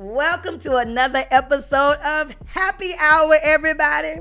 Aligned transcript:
Welcome 0.00 0.60
to 0.60 0.76
another 0.76 1.24
episode 1.32 1.96
of 2.04 2.32
Happy 2.46 2.92
Hour, 3.00 3.36
everybody. 3.42 4.20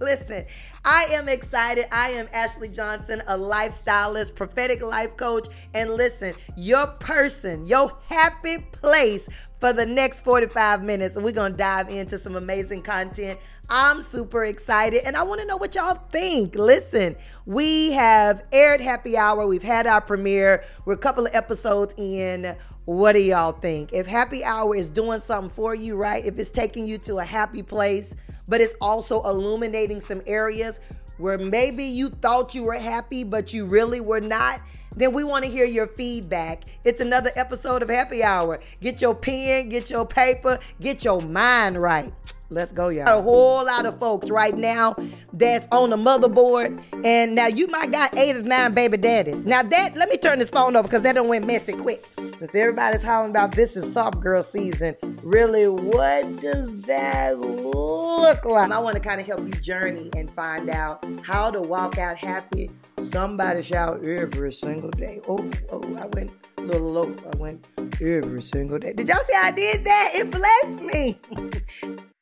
Listen, 0.00 0.44
I 0.84 1.04
am 1.12 1.28
excited. 1.28 1.86
I 1.92 2.10
am 2.10 2.26
Ashley 2.32 2.68
Johnson, 2.68 3.22
a 3.28 3.38
lifestylist, 3.38 4.34
prophetic 4.34 4.82
life 4.82 5.16
coach. 5.16 5.46
And 5.74 5.90
listen, 5.94 6.34
your 6.56 6.88
person, 6.88 7.66
your 7.66 7.96
happy 8.08 8.58
place 8.72 9.28
for 9.60 9.72
the 9.72 9.86
next 9.86 10.22
45 10.22 10.82
minutes. 10.82 11.14
And 11.14 11.24
we're 11.24 11.30
going 11.30 11.52
to 11.52 11.58
dive 11.58 11.88
into 11.88 12.18
some 12.18 12.34
amazing 12.34 12.82
content. 12.82 13.38
I'm 13.70 14.02
super 14.02 14.44
excited 14.44 15.04
and 15.06 15.16
I 15.16 15.22
want 15.22 15.40
to 15.40 15.46
know 15.46 15.56
what 15.56 15.74
y'all 15.74 15.98
think. 16.10 16.54
Listen, 16.54 17.16
we 17.46 17.92
have 17.92 18.42
aired 18.52 18.80
Happy 18.80 19.16
Hour, 19.16 19.46
we've 19.46 19.62
had 19.62 19.86
our 19.86 20.02
premiere, 20.02 20.64
we're 20.84 20.94
a 20.94 20.98
couple 20.98 21.24
of 21.26 21.34
episodes 21.34 21.94
in. 21.96 22.56
What 22.86 23.12
do 23.12 23.20
y'all 23.20 23.52
think? 23.52 23.94
If 23.94 24.06
Happy 24.06 24.44
Hour 24.44 24.76
is 24.76 24.90
doing 24.90 25.18
something 25.18 25.48
for 25.48 25.74
you, 25.74 25.96
right? 25.96 26.22
If 26.22 26.38
it's 26.38 26.50
taking 26.50 26.86
you 26.86 26.98
to 26.98 27.16
a 27.18 27.24
happy 27.24 27.62
place, 27.62 28.14
but 28.46 28.60
it's 28.60 28.74
also 28.78 29.22
illuminating 29.22 30.02
some 30.02 30.20
areas 30.26 30.80
where 31.16 31.38
maybe 31.38 31.84
you 31.84 32.10
thought 32.10 32.54
you 32.54 32.62
were 32.62 32.74
happy, 32.74 33.24
but 33.24 33.54
you 33.54 33.64
really 33.64 34.02
were 34.02 34.20
not, 34.20 34.60
then 34.96 35.14
we 35.14 35.24
want 35.24 35.46
to 35.46 35.50
hear 35.50 35.64
your 35.64 35.86
feedback. 35.86 36.64
It's 36.84 37.00
another 37.00 37.30
episode 37.36 37.82
of 37.82 37.88
Happy 37.88 38.22
Hour. 38.22 38.60
Get 38.82 39.00
your 39.00 39.14
pen, 39.14 39.70
get 39.70 39.88
your 39.88 40.04
paper, 40.04 40.58
get 40.78 41.04
your 41.04 41.22
mind 41.22 41.80
right. 41.80 42.12
Let's 42.50 42.72
go, 42.72 42.88
y'all. 42.88 43.18
A 43.18 43.22
whole 43.22 43.64
lot 43.64 43.86
of 43.86 43.98
folks 43.98 44.28
right 44.28 44.54
now 44.54 44.94
that's 45.32 45.66
on 45.72 45.90
the 45.90 45.96
motherboard, 45.96 46.84
and 47.04 47.34
now 47.34 47.46
you 47.46 47.66
might 47.68 47.90
got 47.90 48.16
eight 48.18 48.36
or 48.36 48.42
nine 48.42 48.74
baby 48.74 48.98
daddies. 48.98 49.44
Now 49.44 49.62
that 49.62 49.96
let 49.96 50.10
me 50.10 50.18
turn 50.18 50.38
this 50.38 50.50
phone 50.50 50.76
over 50.76 50.86
because 50.86 51.02
that 51.02 51.14
don't 51.14 51.28
went 51.28 51.46
messy 51.46 51.72
quick. 51.72 52.06
Since 52.32 52.54
everybody's 52.54 53.02
hollering 53.02 53.30
about 53.30 53.52
this 53.52 53.76
is 53.76 53.90
soft 53.90 54.20
girl 54.20 54.42
season, 54.42 54.94
really, 55.22 55.68
what 55.68 56.40
does 56.40 56.78
that 56.82 57.38
look 57.38 58.44
like? 58.44 58.70
I 58.70 58.78
want 58.78 58.96
to 58.96 59.00
kind 59.00 59.20
of 59.20 59.26
help 59.26 59.40
you 59.40 59.52
journey 59.52 60.10
and 60.14 60.30
find 60.30 60.68
out 60.68 61.04
how 61.22 61.50
to 61.50 61.62
walk 61.62 61.96
out 61.98 62.16
happy. 62.16 62.70
Somebody 62.98 63.62
shout 63.62 64.04
every 64.04 64.52
single 64.52 64.90
day. 64.90 65.20
Oh, 65.26 65.50
oh, 65.70 65.96
I 65.96 66.06
went 66.06 66.30
a 66.58 66.62
little 66.62 66.92
low. 66.92 67.16
I 67.32 67.36
went 67.38 67.64
every 68.00 68.42
single 68.42 68.78
day. 68.78 68.92
Did 68.92 69.08
y'all 69.08 69.22
see 69.24 69.34
I 69.34 69.50
did 69.50 69.84
that? 69.84 70.12
It 70.14 70.30
blessed 70.30 70.82
me. 70.82 72.00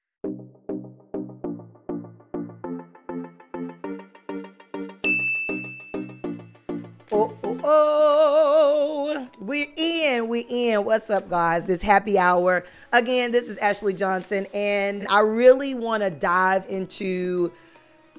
Oh, 7.14 7.36
oh, 7.44 7.60
oh. 7.62 9.28
We're 9.38 9.68
in. 9.76 10.28
We're 10.28 10.46
in. 10.48 10.82
What's 10.82 11.10
up, 11.10 11.28
guys? 11.28 11.68
It's 11.68 11.82
happy 11.82 12.18
hour. 12.18 12.64
Again, 12.90 13.30
this 13.30 13.50
is 13.50 13.58
Ashley 13.58 13.92
Johnson, 13.92 14.46
and 14.54 15.06
I 15.08 15.20
really 15.20 15.74
want 15.74 16.02
to 16.02 16.08
dive 16.08 16.64
into 16.70 17.52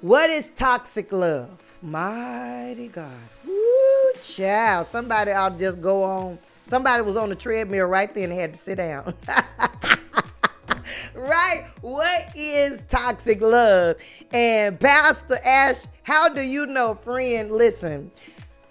what 0.02 0.30
is 0.30 0.52
toxic 0.52 1.11
love. 1.11 1.50
Mighty 1.81 2.88
God. 2.88 3.17
Woo, 3.47 4.11
child. 4.22 4.85
Somebody 4.85 5.31
I'll 5.31 5.57
just 5.57 5.81
go 5.81 6.03
on. 6.03 6.38
Somebody 6.63 7.02
was 7.02 7.17
on 7.17 7.30
the 7.30 7.35
treadmill 7.35 7.88
right 7.88 8.13
then 8.13 8.25
and 8.25 8.39
had 8.39 8.53
to 8.53 8.59
sit 8.59 8.75
down. 8.75 9.16
right? 11.16 11.66
What 11.81 12.28
is 12.35 12.83
toxic 12.83 13.41
love? 13.41 13.95
And 14.31 14.80
Pastor 14.80 15.39
Ash, 15.44 15.85
how 16.03 16.30
do 16.30 16.41
you 16.41 16.67
know, 16.67 16.94
friend? 16.94 17.52
Listen, 17.52 18.11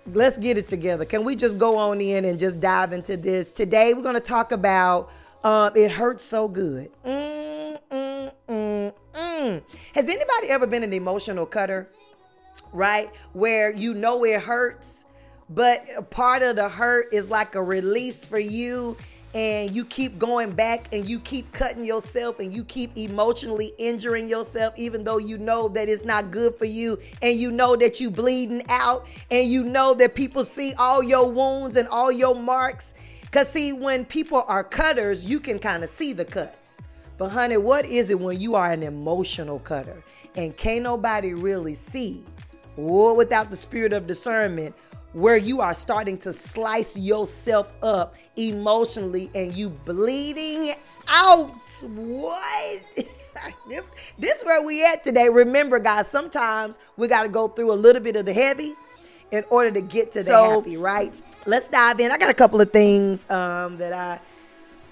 let's 0.06 0.38
get 0.38 0.58
it 0.58 0.66
together. 0.66 1.04
Can 1.04 1.24
we 1.24 1.36
just 1.36 1.58
go 1.58 1.76
on 1.78 2.00
in 2.00 2.24
and 2.24 2.38
just 2.38 2.60
dive 2.60 2.92
into 2.92 3.16
this? 3.16 3.52
Today, 3.52 3.94
we're 3.94 4.02
going 4.02 4.14
to 4.14 4.20
talk 4.20 4.52
about 4.52 5.10
um, 5.44 5.72
It 5.76 5.90
Hurts 5.90 6.24
So 6.24 6.48
Good. 6.48 6.90
Mm, 7.04 7.78
mm, 7.90 8.32
mm, 8.48 8.92
mm. 9.14 9.62
Has 9.94 10.08
anybody 10.08 10.48
ever 10.48 10.66
been 10.66 10.82
an 10.82 10.92
emotional 10.92 11.46
cutter? 11.46 11.88
Right? 12.72 13.10
Where 13.32 13.72
you 13.72 13.94
know 13.94 14.24
it 14.24 14.42
hurts, 14.42 15.04
but 15.48 16.10
part 16.10 16.42
of 16.42 16.56
the 16.56 16.68
hurt 16.68 17.12
is 17.12 17.28
like 17.28 17.54
a 17.54 17.62
release 17.62 18.26
for 18.26 18.38
you 18.38 18.96
and 19.34 19.74
you 19.74 19.84
keep 19.84 20.18
going 20.18 20.52
back 20.52 20.86
and 20.92 21.08
you 21.08 21.18
keep 21.20 21.50
cutting 21.52 21.84
yourself 21.84 22.38
and 22.38 22.52
you 22.52 22.64
keep 22.64 22.96
emotionally 22.96 23.72
injuring 23.78 24.28
yourself 24.28 24.74
even 24.76 25.04
though 25.04 25.18
you 25.18 25.38
know 25.38 25.68
that 25.68 25.88
it's 25.88 26.04
not 26.04 26.30
good 26.30 26.54
for 26.56 26.66
you 26.66 26.98
and 27.22 27.38
you 27.38 27.50
know 27.50 27.74
that 27.74 28.00
you 28.00 28.10
bleeding 28.10 28.62
out 28.68 29.06
and 29.30 29.48
you 29.48 29.64
know 29.64 29.94
that 29.94 30.14
people 30.14 30.44
see 30.44 30.74
all 30.78 31.02
your 31.02 31.30
wounds 31.30 31.76
and 31.76 31.88
all 31.88 32.12
your 32.12 32.34
marks. 32.34 32.92
Cuz 33.30 33.48
see 33.48 33.72
when 33.72 34.04
people 34.04 34.44
are 34.48 34.62
cutters 34.62 35.24
you 35.24 35.40
can 35.40 35.58
kind 35.58 35.82
of 35.82 35.88
see 35.88 36.12
the 36.12 36.24
cuts. 36.24 36.78
But 37.16 37.30
honey 37.30 37.56
what 37.56 37.86
is 37.86 38.10
it 38.10 38.20
when 38.20 38.38
you 38.38 38.54
are 38.54 38.70
an 38.70 38.82
emotional 38.82 39.58
cutter? 39.58 40.02
And 40.34 40.56
can't 40.56 40.82
nobody 40.82 41.32
really 41.34 41.74
see? 41.74 42.24
Or 42.76 43.14
without 43.14 43.50
the 43.50 43.56
spirit 43.56 43.92
of 43.92 44.06
discernment 44.06 44.74
where 45.12 45.36
you 45.36 45.60
are 45.60 45.74
starting 45.74 46.16
to 46.18 46.32
slice 46.32 46.98
yourself 46.98 47.76
up 47.82 48.14
emotionally 48.36 49.30
and 49.34 49.54
you 49.54 49.70
bleeding 49.70 50.74
out. 51.08 51.50
What? 51.82 52.82
this, 53.68 53.82
this 54.18 54.38
is 54.38 54.44
where 54.44 54.62
we 54.62 54.84
at 54.84 55.04
today. 55.04 55.28
Remember, 55.28 55.78
guys, 55.78 56.08
sometimes 56.08 56.78
we 56.96 57.08
got 57.08 57.22
to 57.22 57.28
go 57.28 57.48
through 57.48 57.72
a 57.72 57.74
little 57.74 58.02
bit 58.02 58.16
of 58.16 58.26
the 58.26 58.32
heavy 58.32 58.74
in 59.30 59.44
order 59.50 59.70
to 59.70 59.80
get 59.80 60.12
to 60.12 60.18
the 60.18 60.24
so, 60.24 60.60
happy, 60.60 60.76
right? 60.76 61.20
Let's 61.46 61.68
dive 61.68 62.00
in. 62.00 62.10
I 62.10 62.18
got 62.18 62.30
a 62.30 62.34
couple 62.34 62.60
of 62.60 62.70
things 62.72 63.28
um, 63.30 63.78
that 63.78 63.92
I 63.92 64.20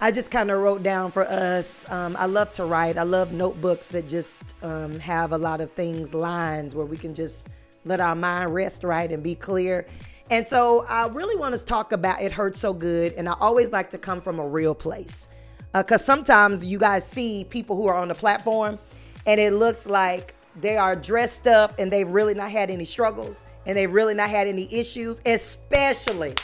I 0.03 0.11
just 0.11 0.31
kind 0.31 0.51
of 0.51 0.59
wrote 0.63 0.83
down 0.83 1.11
for 1.11 1.29
us. 1.29 1.89
Um, 1.91 2.17
I 2.19 2.25
love 2.25 2.51
to 2.53 2.65
write. 2.65 2.97
I 2.97 3.03
love 3.03 3.35
notebooks 3.35 3.89
that 3.89 4.09
just 4.09 4.55
um, 4.63 4.99
have 4.99 5.33
a 5.33 5.39
lot 5.39 5.61
of 5.61 5.73
things, 5.73 6.15
lines 6.15 6.75
where 6.75 6.87
we 6.87 6.97
can 6.97 7.15
just 7.15 7.49
let 7.85 8.01
our 8.01 8.15
mind 8.15 8.55
rest 8.55 8.83
right 8.83 9.13
and 9.13 9.23
be 9.23 9.35
clear. 9.35 9.87
And 10.31 10.47
so 10.47 10.85
I 10.89 11.09
really 11.09 11.37
want 11.37 11.59
to 11.59 11.65
talk 11.65 11.91
about 11.91 12.23
It 12.23 12.31
Hurts 12.31 12.61
So 12.61 12.73
Good. 12.73 13.15
And 13.15 13.29
I 13.29 13.35
always 13.41 13.73
like 13.73 13.91
to 13.91 13.99
come 13.99 14.21
from 14.21 14.39
a 14.39 14.47
real 14.47 14.75
place. 14.75 15.29
Because 15.75 16.03
uh, 16.03 16.05
sometimes 16.05 16.65
you 16.65 16.79
guys 16.79 17.07
see 17.07 17.45
people 17.49 17.77
who 17.77 17.87
are 17.89 17.97
on 17.97 18.09
the 18.09 18.15
platform 18.15 18.79
and 19.27 19.41
it 19.41 19.53
looks 19.53 19.87
like 19.87 20.35
they 20.61 20.77
are 20.77 20.97
dressed 20.97 21.47
up 21.47 21.79
and 21.79 21.93
they've 21.93 22.09
really 22.09 22.35
not 22.35 22.51
had 22.51 22.71
any 22.71 22.85
struggles 22.85 23.45
and 23.67 23.77
they've 23.77 23.93
really 23.93 24.15
not 24.15 24.31
had 24.31 24.49
any 24.49 24.73
issues, 24.73 25.21
especially. 25.27 26.35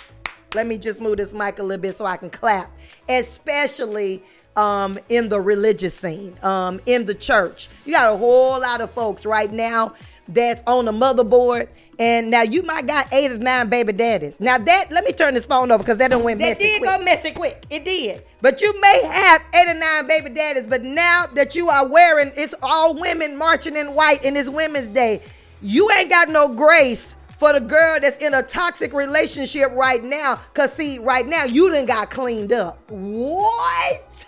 Let 0.54 0.66
me 0.66 0.78
just 0.78 1.00
move 1.00 1.16
this 1.16 1.34
mic 1.34 1.58
a 1.58 1.62
little 1.62 1.82
bit 1.82 1.94
so 1.94 2.04
I 2.04 2.16
can 2.16 2.30
clap. 2.30 2.70
Especially 3.08 4.22
um, 4.56 4.98
in 5.08 5.28
the 5.28 5.40
religious 5.40 5.94
scene, 5.94 6.36
um, 6.42 6.80
in 6.86 7.04
the 7.04 7.14
church. 7.14 7.68
You 7.84 7.92
got 7.92 8.12
a 8.12 8.16
whole 8.16 8.60
lot 8.60 8.80
of 8.80 8.90
folks 8.90 9.26
right 9.26 9.52
now 9.52 9.94
that's 10.28 10.62
on 10.66 10.86
the 10.86 10.92
motherboard. 10.92 11.68
And 11.98 12.30
now 12.30 12.42
you 12.42 12.62
might 12.62 12.86
got 12.86 13.12
eight 13.12 13.30
or 13.30 13.38
nine 13.38 13.68
baby 13.68 13.92
daddies. 13.92 14.40
Now 14.40 14.58
that 14.58 14.90
let 14.90 15.04
me 15.04 15.12
turn 15.12 15.34
this 15.34 15.46
phone 15.46 15.70
over 15.70 15.82
because 15.82 15.96
that 15.98 16.10
don't 16.10 16.24
went 16.24 16.38
messy. 16.38 16.52
That 16.52 16.58
did 16.58 16.78
quick. 16.82 16.98
go 16.98 17.04
messy 17.04 17.30
quick. 17.32 17.66
It 17.70 17.84
did. 17.84 18.24
But 18.42 18.60
you 18.60 18.78
may 18.80 19.02
have 19.04 19.42
eight 19.54 19.68
or 19.68 19.74
nine 19.74 20.06
baby 20.06 20.30
daddies, 20.30 20.66
but 20.66 20.82
now 20.82 21.26
that 21.34 21.54
you 21.54 21.68
are 21.70 21.86
wearing 21.88 22.32
it's 22.36 22.54
all 22.62 22.94
women 22.94 23.36
marching 23.36 23.76
in 23.76 23.94
white 23.94 24.24
and 24.24 24.36
it's 24.36 24.50
Women's 24.50 24.92
Day, 24.92 25.22
you 25.62 25.90
ain't 25.90 26.10
got 26.10 26.28
no 26.28 26.48
grace 26.48 27.16
for 27.38 27.52
the 27.52 27.60
girl 27.60 28.00
that's 28.00 28.18
in 28.18 28.34
a 28.34 28.42
toxic 28.42 28.92
relationship 28.92 29.70
right 29.72 30.02
now. 30.02 30.36
Cause 30.54 30.72
see, 30.72 30.98
right 30.98 31.26
now 31.26 31.44
you 31.44 31.70
done 31.70 31.86
got 31.86 32.10
cleaned 32.10 32.52
up. 32.52 32.78
What? 32.90 34.26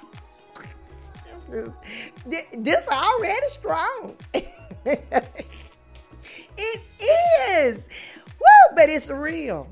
this 2.26 2.88
already 2.88 3.48
strong. 3.48 4.16
It 6.58 6.82
is. 7.00 7.86
Woo, 8.38 8.74
but 8.74 8.88
it's 8.90 9.10
real. 9.10 9.68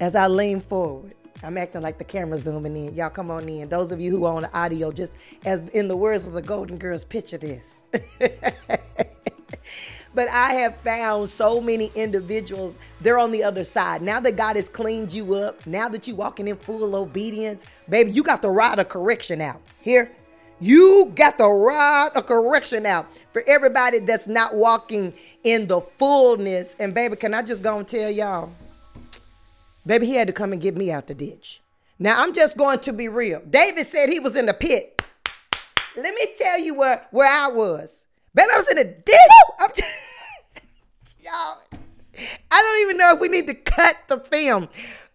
As 0.00 0.14
I 0.14 0.26
lean 0.26 0.60
forward, 0.60 1.14
I'm 1.42 1.58
acting 1.58 1.82
like 1.82 1.98
the 1.98 2.04
camera 2.04 2.38
zooming 2.38 2.76
in. 2.76 2.94
Y'all 2.94 3.10
come 3.10 3.30
on 3.30 3.48
in. 3.48 3.68
Those 3.68 3.92
of 3.92 4.00
you 4.00 4.10
who 4.10 4.24
are 4.24 4.34
on 4.34 4.42
the 4.42 4.58
audio, 4.58 4.90
just 4.90 5.16
as 5.44 5.60
in 5.70 5.88
the 5.88 5.96
words 5.96 6.26
of 6.26 6.32
the 6.32 6.42
Golden 6.42 6.78
Girls, 6.78 7.04
picture 7.04 7.38
this. 7.38 7.84
but 10.14 10.28
I 10.30 10.54
have 10.54 10.78
found 10.78 11.28
so 11.28 11.60
many 11.60 11.90
individuals, 11.94 12.78
they're 13.00 13.18
on 13.18 13.30
the 13.30 13.42
other 13.44 13.64
side. 13.64 14.02
Now 14.02 14.20
that 14.20 14.36
God 14.36 14.56
has 14.56 14.68
cleaned 14.68 15.12
you 15.12 15.34
up, 15.34 15.66
now 15.66 15.88
that 15.88 16.06
you're 16.06 16.16
walking 16.16 16.48
in 16.48 16.56
full 16.56 16.94
obedience, 16.94 17.64
baby, 17.88 18.10
you 18.12 18.22
got 18.22 18.42
the 18.42 18.50
rod 18.50 18.78
of 18.78 18.88
correction 18.88 19.40
out. 19.40 19.62
Here, 19.80 20.12
you 20.60 21.10
got 21.14 21.38
the 21.38 21.48
rod 21.48 22.12
of 22.14 22.26
correction 22.26 22.84
out 22.84 23.06
for 23.32 23.42
everybody 23.46 23.98
that's 24.00 24.28
not 24.28 24.54
walking 24.54 25.14
in 25.42 25.66
the 25.66 25.80
fullness. 25.80 26.76
And 26.78 26.94
baby, 26.94 27.16
can 27.16 27.32
I 27.32 27.42
just 27.42 27.62
go 27.62 27.78
and 27.78 27.88
tell 27.88 28.10
y'all? 28.10 28.50
Baby, 29.86 30.06
he 30.06 30.14
had 30.14 30.26
to 30.26 30.32
come 30.32 30.52
and 30.52 30.60
get 30.60 30.76
me 30.76 30.90
out 30.90 31.06
the 31.06 31.14
ditch. 31.14 31.60
Now 31.98 32.22
I'm 32.22 32.32
just 32.32 32.56
going 32.56 32.80
to 32.80 32.92
be 32.92 33.08
real. 33.08 33.42
David 33.48 33.86
said 33.86 34.08
he 34.08 34.20
was 34.20 34.36
in 34.36 34.46
the 34.46 34.54
pit. 34.54 35.02
Let 35.96 36.14
me 36.14 36.26
tell 36.36 36.58
you 36.58 36.74
where, 36.74 37.06
where 37.10 37.28
I 37.28 37.48
was. 37.48 38.04
Baby, 38.34 38.48
I 38.52 38.56
was 38.56 38.70
in 38.70 38.76
the 38.76 38.84
ditch. 38.84 39.84
y'all, 41.20 41.58
I 42.50 42.62
don't 42.62 42.80
even 42.82 42.96
know 42.96 43.14
if 43.14 43.20
we 43.20 43.28
need 43.28 43.46
to 43.46 43.54
cut 43.54 43.96
the 44.08 44.18
film 44.20 44.68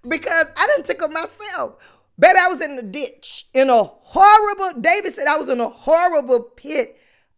because 0.08 0.48
I 0.58 0.68
didn't 0.68 0.86
tickle 0.86 1.10
myself. 1.10 1.76
Baby, 2.18 2.40
I 2.40 2.48
was 2.48 2.62
in 2.62 2.76
the 2.76 2.82
ditch 2.82 3.48
in 3.54 3.70
a 3.70 3.84
horrible, 3.84 4.80
David 4.80 5.14
said 5.14 5.28
I 5.28 5.38
was 5.38 5.50
in 5.50 5.60
a 5.60 5.70
horrible 5.70 6.40
pit. 6.42 6.98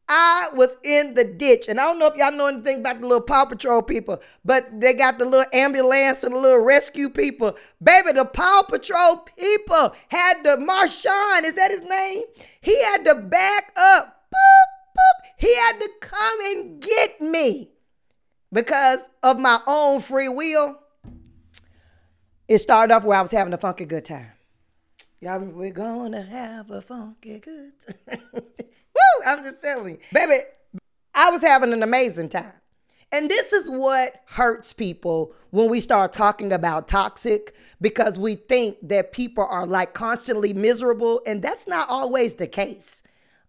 I 0.10 0.50
was 0.54 0.78
in 0.84 1.16
the 1.16 1.24
ditch. 1.24 1.68
And 1.68 1.80
I 1.80 1.84
don't 1.86 2.00
know 2.00 2.08
if 2.08 2.16
y'all 2.16 2.32
know 2.32 2.48
anything 2.48 2.80
about 2.80 3.02
the 3.02 3.08
little 3.08 3.22
Paw 3.22 3.46
Patrol 3.46 3.82
people, 3.82 4.22
but 4.46 4.80
they 4.80 4.94
got 4.94 5.20
the 5.20 5.26
little 5.26 5.48
ambulance 5.52 6.24
and 6.24 6.34
the 6.34 6.40
little 6.40 6.64
rescue 6.64 7.10
people. 7.10 7.58
Baby, 7.84 8.14
the 8.14 8.26
Paw 8.26 8.64
Patrol 8.64 9.18
people 9.18 9.94
had 10.08 10.44
the 10.44 10.58
Marshawn, 10.58 11.44
is 11.44 11.56
that 11.56 11.72
his 11.72 11.82
name? 11.82 12.24
He 12.62 12.82
had 12.84 13.04
to 13.06 13.16
back 13.16 13.74
up. 13.78 14.26
Boop, 14.32 14.96
boop. 14.96 15.30
He 15.38 15.54
had 15.56 15.80
to 15.80 15.90
come 16.00 16.40
and 16.46 16.82
get 16.82 17.20
me 17.20 17.72
because 18.54 19.10
of 19.24 19.40
my 19.40 19.60
own 19.68 20.00
free 20.00 20.30
will. 20.30 20.78
It 22.48 22.60
started 22.60 22.94
off 22.94 23.04
where 23.04 23.18
I 23.18 23.22
was 23.22 23.32
having 23.32 23.54
a 23.54 23.58
funky 23.58 23.86
good 23.86 24.06
time. 24.06 24.37
Y'all, 25.20 25.40
we're 25.40 25.72
gonna 25.72 26.22
have 26.22 26.70
a 26.70 26.80
funky 26.80 27.40
good 27.40 27.72
time. 28.08 28.22
Woo! 28.34 29.26
I'm 29.26 29.44
just 29.44 29.62
telling 29.64 29.96
you, 29.96 30.00
baby. 30.14 30.44
I 31.16 31.32
was 31.32 31.42
having 31.42 31.74
an 31.74 31.82
amazing 31.82 32.30
time. 32.30 32.54
And 33.12 33.28
this 33.28 33.52
is 33.52 33.68
what 33.68 34.22
hurts 34.28 34.74
people 34.74 35.34
when 35.50 35.70
we 35.70 35.80
start 35.80 36.14
talking 36.14 36.54
about 36.54 36.88
toxic 36.88 37.56
because 37.82 38.20
we 38.20 38.36
think 38.36 38.78
that 38.84 39.12
people 39.12 39.48
are 39.50 39.66
like 39.66 39.96
constantly 39.96 40.54
miserable, 40.54 41.22
and 41.26 41.42
that's 41.42 41.68
not 41.68 41.90
always 41.90 42.36
the 42.36 42.46
case. 42.46 43.02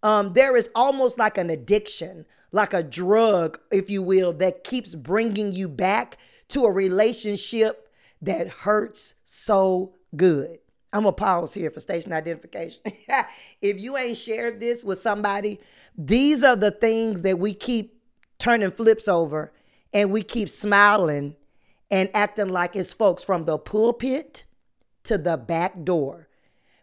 Um, 0.02 0.32
there 0.32 0.56
is 0.56 0.70
almost 0.74 1.18
like 1.18 1.36
an 1.36 1.50
addiction, 1.50 2.24
like 2.50 2.72
a 2.72 2.82
drug, 2.82 3.58
if 3.70 3.90
you 3.90 4.00
will, 4.00 4.32
that 4.34 4.64
keeps 4.64 4.94
bringing 4.94 5.52
you 5.52 5.68
back 5.68 6.16
to 6.48 6.64
a 6.64 6.72
relationship 6.72 7.92
that 8.22 8.48
hurts 8.48 9.16
so 9.24 9.92
good. 10.16 10.60
I'm 10.92 11.02
gonna 11.02 11.12
pause 11.12 11.54
here 11.54 11.70
for 11.70 11.80
station 11.80 12.12
identification. 12.12 12.80
if 13.62 13.80
you 13.80 13.96
ain't 13.96 14.16
shared 14.16 14.60
this 14.60 14.84
with 14.84 15.00
somebody, 15.00 15.60
these 15.96 16.42
are 16.42 16.56
the 16.56 16.70
things 16.70 17.22
that 17.22 17.38
we 17.38 17.52
keep 17.52 18.00
turning 18.38 18.70
flips 18.70 19.08
over 19.08 19.52
and 19.92 20.10
we 20.10 20.22
keep 20.22 20.48
smiling 20.48 21.36
and 21.90 22.08
acting 22.14 22.48
like 22.48 22.76
it's 22.76 22.94
folks 22.94 23.24
from 23.24 23.44
the 23.44 23.58
pulpit 23.58 24.44
to 25.04 25.18
the 25.18 25.36
back 25.36 25.84
door 25.84 26.28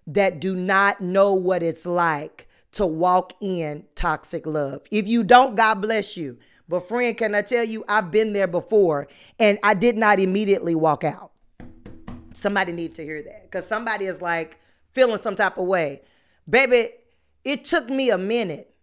that 0.08 0.40
do 0.40 0.56
not 0.56 1.02
know 1.02 1.34
what 1.34 1.64
it's 1.64 1.86
like 1.86 2.48
to 2.74 2.86
walk 2.86 3.34
in 3.42 3.86
toxic 3.96 4.46
love. 4.46 4.82
If 4.92 5.08
you 5.08 5.24
don't, 5.24 5.56
God 5.56 5.76
bless 5.76 6.18
you. 6.18 6.38
But 6.68 6.88
friend, 6.88 7.16
can 7.16 7.36
I 7.36 7.42
tell 7.42 7.64
you, 7.64 7.84
I've 7.88 8.12
been 8.12 8.34
there 8.34 8.48
before 8.48 9.08
and 9.40 9.60
I 9.64 9.74
did 9.76 9.96
not 9.96 10.20
immediately 10.20 10.76
walk 10.76 11.04
out. 11.04 11.32
Somebody 12.36 12.74
need 12.74 12.96
to 12.96 13.04
hear 13.04 13.22
that 13.24 13.44
because 13.44 13.66
somebody 13.66 14.06
is 14.06 14.22
like 14.22 14.60
feeling 14.92 15.18
some 15.18 15.36
type 15.36 15.58
of 15.58 15.66
way. 15.66 16.02
Baby, 16.50 16.90
it 17.44 17.66
took 17.66 17.90
me 17.90 18.10
a 18.10 18.18
minute. 18.18 18.74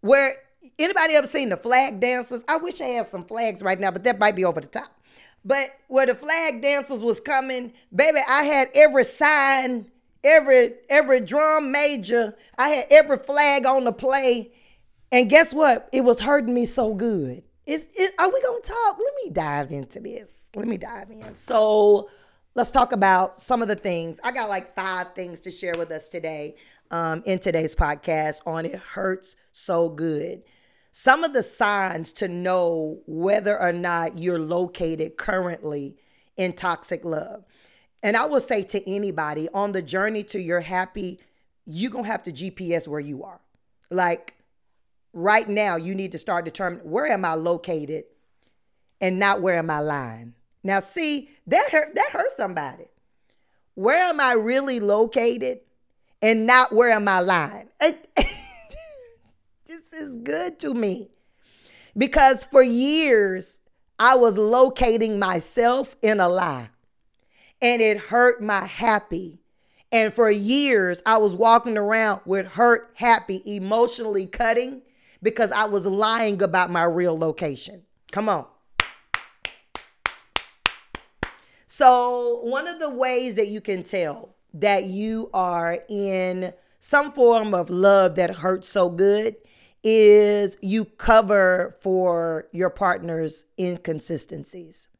Where 0.00 0.34
anybody 0.78 1.14
ever 1.14 1.26
seen 1.26 1.50
the 1.50 1.56
flag 1.56 2.00
dancers? 2.00 2.42
I 2.48 2.56
wish 2.56 2.80
I 2.80 2.86
had 2.86 3.06
some 3.06 3.24
flags 3.24 3.62
right 3.62 3.78
now, 3.78 3.92
but 3.92 4.04
that 4.04 4.18
might 4.18 4.34
be 4.34 4.44
over 4.44 4.60
the 4.60 4.66
top. 4.66 4.92
But 5.44 5.70
where 5.88 6.06
the 6.06 6.14
flag 6.14 6.60
dancers 6.60 7.02
was 7.02 7.20
coming, 7.20 7.72
baby, 7.94 8.20
I 8.28 8.44
had 8.44 8.68
every 8.74 9.04
sign, 9.04 9.90
every 10.24 10.74
every 10.88 11.20
drum 11.20 11.72
major, 11.72 12.36
I 12.58 12.68
had 12.68 12.86
every 12.90 13.18
flag 13.18 13.66
on 13.66 13.84
the 13.84 13.92
play. 13.92 14.52
And 15.10 15.28
guess 15.28 15.52
what? 15.52 15.88
It 15.92 16.02
was 16.02 16.20
hurting 16.20 16.54
me 16.54 16.64
so 16.64 16.94
good. 16.94 17.42
Is, 17.66 17.86
are 18.18 18.28
we 18.32 18.42
gonna 18.42 18.60
talk? 18.60 18.98
Let 18.98 19.14
me 19.24 19.30
dive 19.30 19.70
into 19.70 20.00
this. 20.00 20.30
Let 20.54 20.66
me 20.66 20.78
dive 20.78 21.10
in. 21.10 21.34
So 21.34 22.08
let's 22.54 22.70
talk 22.70 22.92
about 22.92 23.38
some 23.38 23.62
of 23.62 23.68
the 23.68 23.76
things. 23.76 24.20
I 24.22 24.32
got 24.32 24.48
like 24.48 24.74
five 24.74 25.12
things 25.12 25.40
to 25.40 25.50
share 25.50 25.74
with 25.76 25.90
us 25.90 26.08
today 26.08 26.56
um, 26.90 27.22
in 27.24 27.38
today's 27.38 27.74
podcast 27.74 28.40
on 28.46 28.66
It 28.66 28.76
Hurts 28.76 29.36
So 29.52 29.88
Good. 29.88 30.42
Some 30.90 31.24
of 31.24 31.32
the 31.32 31.42
signs 31.42 32.12
to 32.14 32.28
know 32.28 33.00
whether 33.06 33.58
or 33.58 33.72
not 33.72 34.18
you're 34.18 34.38
located 34.38 35.16
currently 35.16 35.96
in 36.36 36.52
toxic 36.52 37.04
love. 37.04 37.44
And 38.02 38.16
I 38.16 38.26
will 38.26 38.40
say 38.40 38.62
to 38.64 38.90
anybody 38.90 39.48
on 39.54 39.72
the 39.72 39.80
journey 39.80 40.22
to 40.24 40.40
your 40.40 40.60
happy, 40.60 41.18
you're 41.64 41.90
going 41.90 42.04
to 42.04 42.10
have 42.10 42.24
to 42.24 42.32
GPS 42.32 42.86
where 42.86 43.00
you 43.00 43.22
are. 43.22 43.40
Like 43.90 44.34
right 45.14 45.48
now, 45.48 45.76
you 45.76 45.94
need 45.94 46.12
to 46.12 46.18
start 46.18 46.44
determining 46.44 46.90
where 46.90 47.06
am 47.06 47.24
I 47.24 47.34
located 47.34 48.04
and 49.00 49.18
not 49.18 49.40
where 49.40 49.56
am 49.56 49.70
I 49.70 49.80
lying. 49.80 50.34
Now, 50.64 50.80
see, 50.80 51.30
that 51.46 51.70
hurt 51.70 51.94
that 51.94 52.10
hurt 52.12 52.30
somebody. 52.36 52.84
Where 53.74 54.08
am 54.08 54.20
I 54.20 54.32
really 54.32 54.80
located 54.80 55.60
and 56.20 56.46
not 56.46 56.72
where 56.72 56.90
am 56.90 57.08
I 57.08 57.20
lying? 57.20 57.68
this 57.80 57.96
is 59.92 60.16
good 60.22 60.58
to 60.60 60.74
me. 60.74 61.08
Because 61.96 62.44
for 62.44 62.62
years 62.62 63.58
I 63.98 64.14
was 64.14 64.36
locating 64.36 65.18
myself 65.18 65.96
in 66.02 66.20
a 66.20 66.28
lie. 66.28 66.70
And 67.60 67.80
it 67.80 67.98
hurt 67.98 68.42
my 68.42 68.66
happy. 68.66 69.38
And 69.90 70.12
for 70.12 70.30
years 70.30 71.02
I 71.06 71.18
was 71.18 71.34
walking 71.34 71.78
around 71.78 72.20
with 72.24 72.46
hurt, 72.46 72.90
happy, 72.94 73.42
emotionally 73.46 74.26
cutting 74.26 74.82
because 75.22 75.52
I 75.52 75.66
was 75.66 75.86
lying 75.86 76.42
about 76.42 76.70
my 76.70 76.84
real 76.84 77.16
location. 77.16 77.82
Come 78.10 78.28
on. 78.28 78.46
So, 81.74 82.40
one 82.42 82.68
of 82.68 82.80
the 82.80 82.90
ways 82.90 83.36
that 83.36 83.48
you 83.48 83.62
can 83.62 83.82
tell 83.82 84.34
that 84.52 84.84
you 84.84 85.30
are 85.32 85.78
in 85.88 86.52
some 86.80 87.10
form 87.10 87.54
of 87.54 87.70
love 87.70 88.16
that 88.16 88.28
hurts 88.28 88.68
so 88.68 88.90
good 88.90 89.36
is 89.82 90.58
you 90.60 90.84
cover 90.84 91.74
for 91.80 92.46
your 92.52 92.68
partner's 92.68 93.46
inconsistencies. 93.58 94.90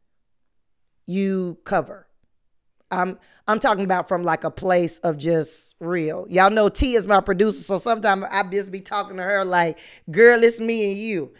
You 1.04 1.58
cover. 1.64 2.06
I'm 2.90 3.18
I'm 3.46 3.60
talking 3.60 3.84
about 3.84 4.08
from 4.08 4.24
like 4.24 4.42
a 4.42 4.50
place 4.50 4.98
of 5.00 5.18
just 5.18 5.74
real. 5.78 6.26
Y'all 6.30 6.48
know 6.48 6.70
T 6.70 6.94
is 6.94 7.06
my 7.06 7.20
producer, 7.20 7.62
so 7.62 7.76
sometimes 7.76 8.24
I 8.30 8.44
just 8.44 8.72
be 8.72 8.80
talking 8.80 9.18
to 9.18 9.22
her 9.22 9.44
like, 9.44 9.78
"Girl, 10.10 10.42
it's 10.42 10.58
me 10.58 10.90
and 10.90 10.98
you." 10.98 11.34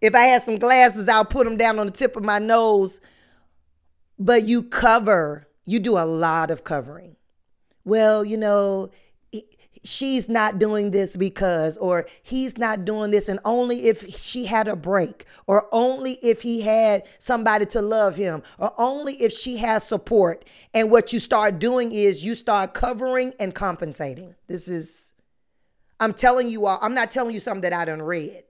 If 0.00 0.14
I 0.14 0.22
had 0.22 0.42
some 0.42 0.56
glasses, 0.56 1.06
I'll 1.06 1.26
put 1.26 1.44
them 1.44 1.58
down 1.58 1.78
on 1.78 1.84
the 1.84 1.92
tip 1.92 2.16
of 2.16 2.24
my 2.24 2.38
nose 2.38 3.02
but 4.20 4.44
you 4.44 4.62
cover, 4.62 5.48
you 5.64 5.80
do 5.80 5.96
a 5.96 6.04
lot 6.04 6.50
of 6.50 6.62
covering. 6.62 7.16
Well, 7.84 8.22
you 8.22 8.36
know, 8.36 8.90
she's 9.82 10.28
not 10.28 10.58
doing 10.58 10.90
this 10.90 11.16
because, 11.16 11.78
or 11.78 12.06
he's 12.22 12.58
not 12.58 12.84
doing 12.84 13.10
this, 13.10 13.30
and 13.30 13.40
only 13.46 13.88
if 13.88 14.14
she 14.14 14.44
had 14.44 14.68
a 14.68 14.76
break, 14.76 15.24
or 15.46 15.66
only 15.72 16.18
if 16.22 16.42
he 16.42 16.60
had 16.60 17.04
somebody 17.18 17.64
to 17.64 17.80
love 17.80 18.16
him, 18.16 18.42
or 18.58 18.74
only 18.78 19.14
if 19.22 19.32
she 19.32 19.56
has 19.56 19.84
support. 19.84 20.44
And 20.74 20.90
what 20.90 21.14
you 21.14 21.18
start 21.18 21.58
doing 21.58 21.90
is 21.90 22.22
you 22.22 22.34
start 22.34 22.74
covering 22.74 23.32
and 23.40 23.54
compensating. 23.54 24.34
This 24.48 24.68
is, 24.68 25.14
I'm 25.98 26.12
telling 26.12 26.48
you 26.48 26.66
all, 26.66 26.78
I'm 26.82 26.94
not 26.94 27.10
telling 27.10 27.32
you 27.32 27.40
something 27.40 27.62
that 27.62 27.72
I 27.72 27.86
done 27.86 28.02
read. 28.02 28.44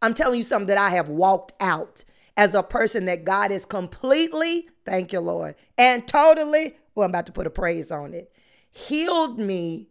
I'm 0.00 0.14
telling 0.14 0.38
you 0.38 0.44
something 0.44 0.68
that 0.68 0.78
I 0.78 0.90
have 0.90 1.10
walked 1.10 1.52
out 1.60 2.04
as 2.38 2.54
a 2.54 2.62
person 2.62 3.06
that 3.06 3.24
God 3.24 3.50
is 3.50 3.66
completely, 3.66 4.68
thank 4.84 5.12
you, 5.12 5.18
Lord, 5.18 5.56
and 5.76 6.06
totally, 6.06 6.76
well, 6.94 7.04
I'm 7.04 7.10
about 7.10 7.26
to 7.26 7.32
put 7.32 7.48
a 7.48 7.50
praise 7.50 7.90
on 7.90 8.14
it, 8.14 8.32
healed 8.70 9.40
me 9.40 9.88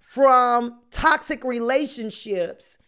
from 0.00 0.80
toxic 0.90 1.44
relationships. 1.44 2.78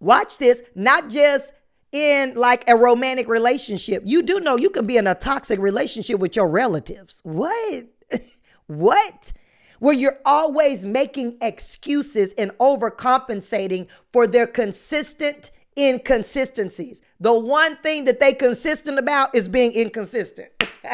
Watch 0.00 0.38
this, 0.38 0.62
not 0.74 1.10
just 1.10 1.52
in 1.92 2.32
like 2.34 2.64
a 2.68 2.74
romantic 2.74 3.28
relationship. 3.28 4.02
You 4.06 4.22
do 4.22 4.40
know 4.40 4.56
you 4.56 4.70
can 4.70 4.86
be 4.86 4.96
in 4.96 5.06
a 5.06 5.14
toxic 5.14 5.60
relationship 5.60 6.18
with 6.18 6.34
your 6.34 6.48
relatives. 6.48 7.20
What? 7.24 7.84
what? 8.66 9.32
Where 9.78 9.94
you're 9.94 10.20
always 10.24 10.86
making 10.86 11.36
excuses 11.42 12.32
and 12.38 12.52
overcompensating 12.52 13.88
for 14.10 14.26
their 14.26 14.46
consistent 14.46 15.50
inconsistencies. 15.78 17.02
The 17.20 17.32
one 17.32 17.76
thing 17.76 18.04
that 18.04 18.20
they 18.20 18.32
consistent 18.32 18.98
about 18.98 19.34
is 19.34 19.48
being 19.48 19.72
inconsistent. 19.72 20.50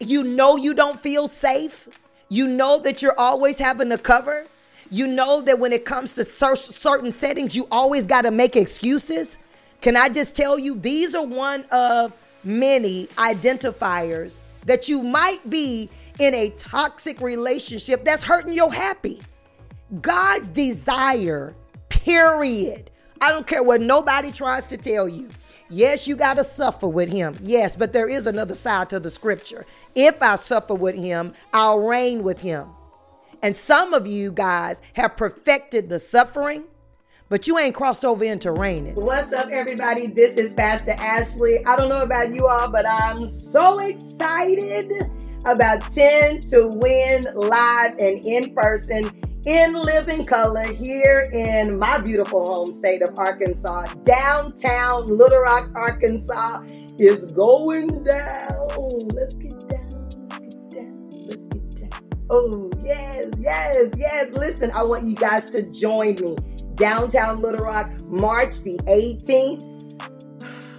you 0.00 0.24
know 0.24 0.56
you 0.56 0.74
don't 0.74 1.00
feel 1.00 1.28
safe. 1.28 1.88
You 2.28 2.46
know 2.46 2.78
that 2.80 3.02
you're 3.02 3.18
always 3.18 3.58
having 3.58 3.90
to 3.90 3.98
cover. 3.98 4.46
You 4.90 5.06
know 5.06 5.40
that 5.42 5.58
when 5.58 5.72
it 5.72 5.84
comes 5.84 6.14
to 6.16 6.24
certain 6.24 7.12
settings, 7.12 7.56
you 7.56 7.66
always 7.70 8.06
got 8.06 8.22
to 8.22 8.30
make 8.30 8.56
excuses. 8.56 9.38
Can 9.80 9.96
I 9.96 10.08
just 10.08 10.36
tell 10.36 10.58
you, 10.58 10.78
these 10.78 11.14
are 11.14 11.24
one 11.24 11.64
of 11.72 12.12
many 12.44 13.06
identifiers 13.16 14.40
that 14.66 14.88
you 14.88 15.02
might 15.02 15.48
be 15.48 15.88
in 16.18 16.34
a 16.34 16.50
toxic 16.50 17.20
relationship 17.20 18.04
that's 18.04 18.22
hurting 18.22 18.52
your 18.52 18.72
happy. 18.72 19.20
God's 20.00 20.48
desire 20.48 21.54
Period. 22.04 22.90
I 23.20 23.28
don't 23.28 23.46
care 23.46 23.62
what 23.62 23.80
nobody 23.80 24.32
tries 24.32 24.66
to 24.68 24.76
tell 24.76 25.08
you. 25.08 25.28
Yes, 25.70 26.08
you 26.08 26.16
got 26.16 26.36
to 26.36 26.42
suffer 26.42 26.88
with 26.88 27.08
him. 27.08 27.36
Yes, 27.40 27.76
but 27.76 27.92
there 27.92 28.08
is 28.08 28.26
another 28.26 28.56
side 28.56 28.90
to 28.90 28.98
the 28.98 29.08
scripture. 29.08 29.64
If 29.94 30.20
I 30.20 30.34
suffer 30.34 30.74
with 30.74 30.96
him, 30.96 31.32
I'll 31.52 31.78
reign 31.78 32.24
with 32.24 32.40
him. 32.40 32.66
And 33.40 33.54
some 33.54 33.94
of 33.94 34.04
you 34.08 34.32
guys 34.32 34.82
have 34.94 35.16
perfected 35.16 35.88
the 35.88 36.00
suffering, 36.00 36.64
but 37.28 37.46
you 37.46 37.56
ain't 37.56 37.76
crossed 37.76 38.04
over 38.04 38.24
into 38.24 38.50
reigning. 38.50 38.96
What's 38.96 39.32
up, 39.32 39.50
everybody? 39.50 40.08
This 40.08 40.32
is 40.32 40.52
Pastor 40.54 40.96
Ashley. 40.98 41.64
I 41.64 41.76
don't 41.76 41.88
know 41.88 42.02
about 42.02 42.34
you 42.34 42.48
all, 42.48 42.68
but 42.68 42.84
I'm 42.84 43.20
so 43.28 43.78
excited 43.78 44.92
about 45.46 45.82
10 45.92 46.40
to 46.40 46.68
win 46.74 47.24
live 47.36 47.96
and 47.98 48.26
in 48.26 48.52
person 48.54 49.31
in 49.46 49.74
living 49.74 50.24
color 50.24 50.64
here 50.64 51.28
in 51.32 51.78
my 51.78 51.98
beautiful 52.00 52.44
home 52.46 52.72
state 52.72 53.02
of 53.02 53.10
Arkansas. 53.18 53.86
Downtown 54.04 55.06
Little 55.06 55.40
Rock, 55.40 55.70
Arkansas 55.74 56.62
is 56.98 57.32
going 57.32 57.88
down. 58.04 58.28
Let's 59.14 59.34
get 59.34 59.58
down. 59.68 59.88
Let's 60.30 60.54
get 60.54 60.70
down. 60.70 61.08
Let's 61.10 61.46
get 61.46 61.90
down. 61.90 62.00
Oh, 62.30 62.70
yes, 62.84 63.26
yes, 63.38 63.90
yes. 63.96 64.30
Listen, 64.32 64.70
I 64.70 64.82
want 64.82 65.02
you 65.02 65.16
guys 65.16 65.50
to 65.50 65.62
join 65.70 66.16
me. 66.20 66.36
Downtown 66.76 67.42
Little 67.42 67.66
Rock, 67.66 67.90
March 68.06 68.60
the 68.60 68.78
18th. 68.86 69.68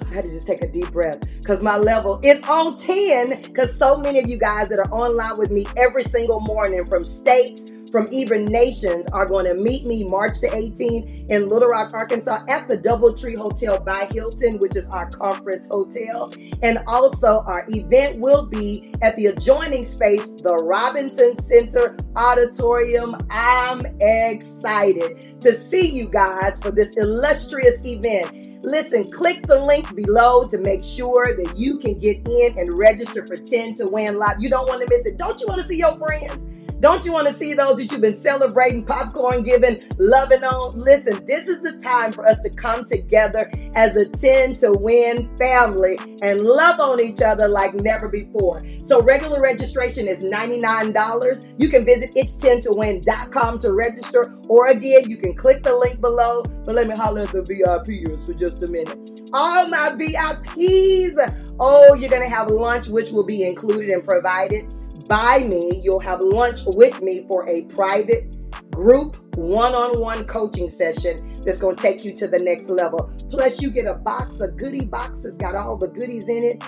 I 0.10 0.13
had 0.13 0.24
to 0.24 0.29
just 0.29 0.48
take 0.48 0.63
a 0.63 0.72
deep 0.72 0.91
breath 0.91 1.20
because 1.39 1.63
my 1.63 1.77
level 1.77 2.20
is 2.24 2.41
on 2.48 2.77
10 2.77 3.43
because 3.43 3.77
so 3.77 3.98
many 3.98 4.20
of 4.20 4.29
you 4.29 4.38
guys 4.38 4.70
that 4.70 4.79
are 4.79 4.91
online 4.93 5.38
with 5.38 5.50
me 5.50 5.65
every 5.75 6.03
single 6.03 6.39
morning 6.41 6.86
from 6.86 7.03
states 7.03 7.72
from 7.93 8.07
even 8.12 8.45
nations 8.45 9.05
are 9.13 9.27
going 9.27 9.45
to 9.45 9.53
meet 9.53 9.85
me 9.85 10.03
March 10.09 10.39
the 10.41 10.47
18th 10.47 11.31
in 11.31 11.47
Little 11.47 11.67
Rock, 11.67 11.91
Arkansas 11.93 12.43
at 12.50 12.67
the 12.67 12.75
Doubletree 12.75 13.38
Hotel 13.38 13.79
by 13.79 14.09
Hilton, 14.12 14.57
which 14.57 14.75
is 14.75 14.88
our 14.88 15.12
conference 15.12 15.67
hotel. 15.69 16.33
And 16.63 16.79
also, 16.88 17.43
our 17.45 17.67
event 17.69 18.17
will 18.19 18.47
be 18.47 18.91
at 19.03 19.15
the 19.15 19.27
adjoining 19.27 19.85
space, 19.85 20.25
the 20.29 20.55
Robinson 20.63 21.38
Center 21.38 21.95
Auditorium. 22.15 23.15
I'm 23.29 23.81
excited 24.01 25.39
to 25.41 25.53
see 25.53 25.88
you 25.88 26.05
guys 26.05 26.59
for 26.59 26.71
this 26.71 26.97
illustrious 26.97 27.85
event. 27.85 28.65
Listen, 28.65 29.03
click 29.03 29.45
the 29.45 29.59
link 29.59 29.93
below 29.93 30.43
to 30.45 30.57
make 30.62 30.83
sure 30.83 31.38
that 31.38 31.55
you 31.55 31.77
can 31.77 32.00
get 32.00 32.27
in 32.27 32.57
and 32.57 32.67
register 32.79 33.23
for 33.27 33.35
10 33.35 33.75
to 33.75 33.88
win 33.91 34.17
live. 34.17 34.38
You 34.39 34.50
don't 34.50 34.67
want 34.67 34.81
to 34.81 34.88
miss 34.89 35.05
it. 35.05 35.19
Don't 35.19 35.39
you 35.39 35.45
want 35.45 35.62
to 35.62 35.67
see 35.67 35.77
your 35.77 35.95
friends? 36.00 36.52
Don't 36.83 37.05
you 37.05 37.13
want 37.13 37.29
to 37.29 37.33
see 37.33 37.53
those 37.53 37.77
that 37.77 37.89
you've 37.89 38.01
been 38.01 38.13
celebrating, 38.13 38.83
popcorn 38.83 39.41
giving, 39.43 39.79
loving 39.99 40.43
on? 40.43 40.71
Listen, 40.71 41.25
this 41.25 41.47
is 41.47 41.61
the 41.61 41.79
time 41.81 42.11
for 42.11 42.27
us 42.27 42.41
to 42.41 42.49
come 42.49 42.83
together 42.83 43.49
as 43.77 43.95
a 43.95 44.03
10 44.03 44.51
to 44.55 44.73
win 44.81 45.33
family 45.37 45.97
and 46.21 46.41
love 46.41 46.81
on 46.81 47.01
each 47.01 47.21
other 47.21 47.47
like 47.47 47.73
never 47.75 48.09
before. 48.09 48.61
So 48.85 48.99
regular 48.99 49.39
registration 49.39 50.09
is 50.09 50.25
$99. 50.25 51.55
You 51.57 51.69
can 51.69 51.85
visit 51.85 52.15
it's10towin.com 52.17 53.59
to 53.59 53.71
register, 53.71 54.35
or 54.49 54.67
again, 54.67 55.09
you 55.09 55.15
can 55.15 55.35
click 55.35 55.63
the 55.63 55.77
link 55.77 56.01
below. 56.01 56.43
But 56.65 56.75
let 56.75 56.89
me 56.89 56.95
holler 56.97 57.21
at 57.21 57.31
the 57.31 57.43
VIPers 57.43 58.25
for 58.25 58.33
just 58.33 58.61
a 58.67 58.69
minute. 58.69 59.21
All 59.31 59.65
my 59.69 59.91
VIPs, 59.91 61.53
oh, 61.61 61.93
you're 61.93 62.09
going 62.09 62.23
to 62.23 62.27
have 62.27 62.51
lunch, 62.51 62.89
which 62.89 63.11
will 63.11 63.25
be 63.25 63.43
included 63.43 63.93
and 63.93 64.05
provided 64.05 64.75
by 65.07 65.39
me. 65.39 65.81
You'll 65.83 66.00
have 66.00 66.22
lunch 66.22 66.62
with 66.65 67.01
me 67.01 67.25
for 67.29 67.48
a 67.48 67.63
private 67.63 68.38
group 68.72 69.17
one 69.38 69.75
on 69.75 70.00
one 70.00 70.25
coaching 70.25 70.69
session 70.69 71.17
that's 71.45 71.60
going 71.60 71.75
to 71.75 71.81
take 71.81 72.03
you 72.03 72.12
to 72.12 72.27
the 72.27 72.39
next 72.39 72.69
level. 72.69 73.12
Plus, 73.29 73.62
you 73.62 73.69
get 73.69 73.86
a 73.86 73.93
box, 73.93 74.41
a 74.41 74.50
goodie 74.50 74.86
box 74.86 75.22
that's 75.24 75.38
got 75.38 75.55
all 75.55 75.77
the 75.77 75.88
goodies 75.88 76.29
in 76.29 76.43
it, 76.45 76.63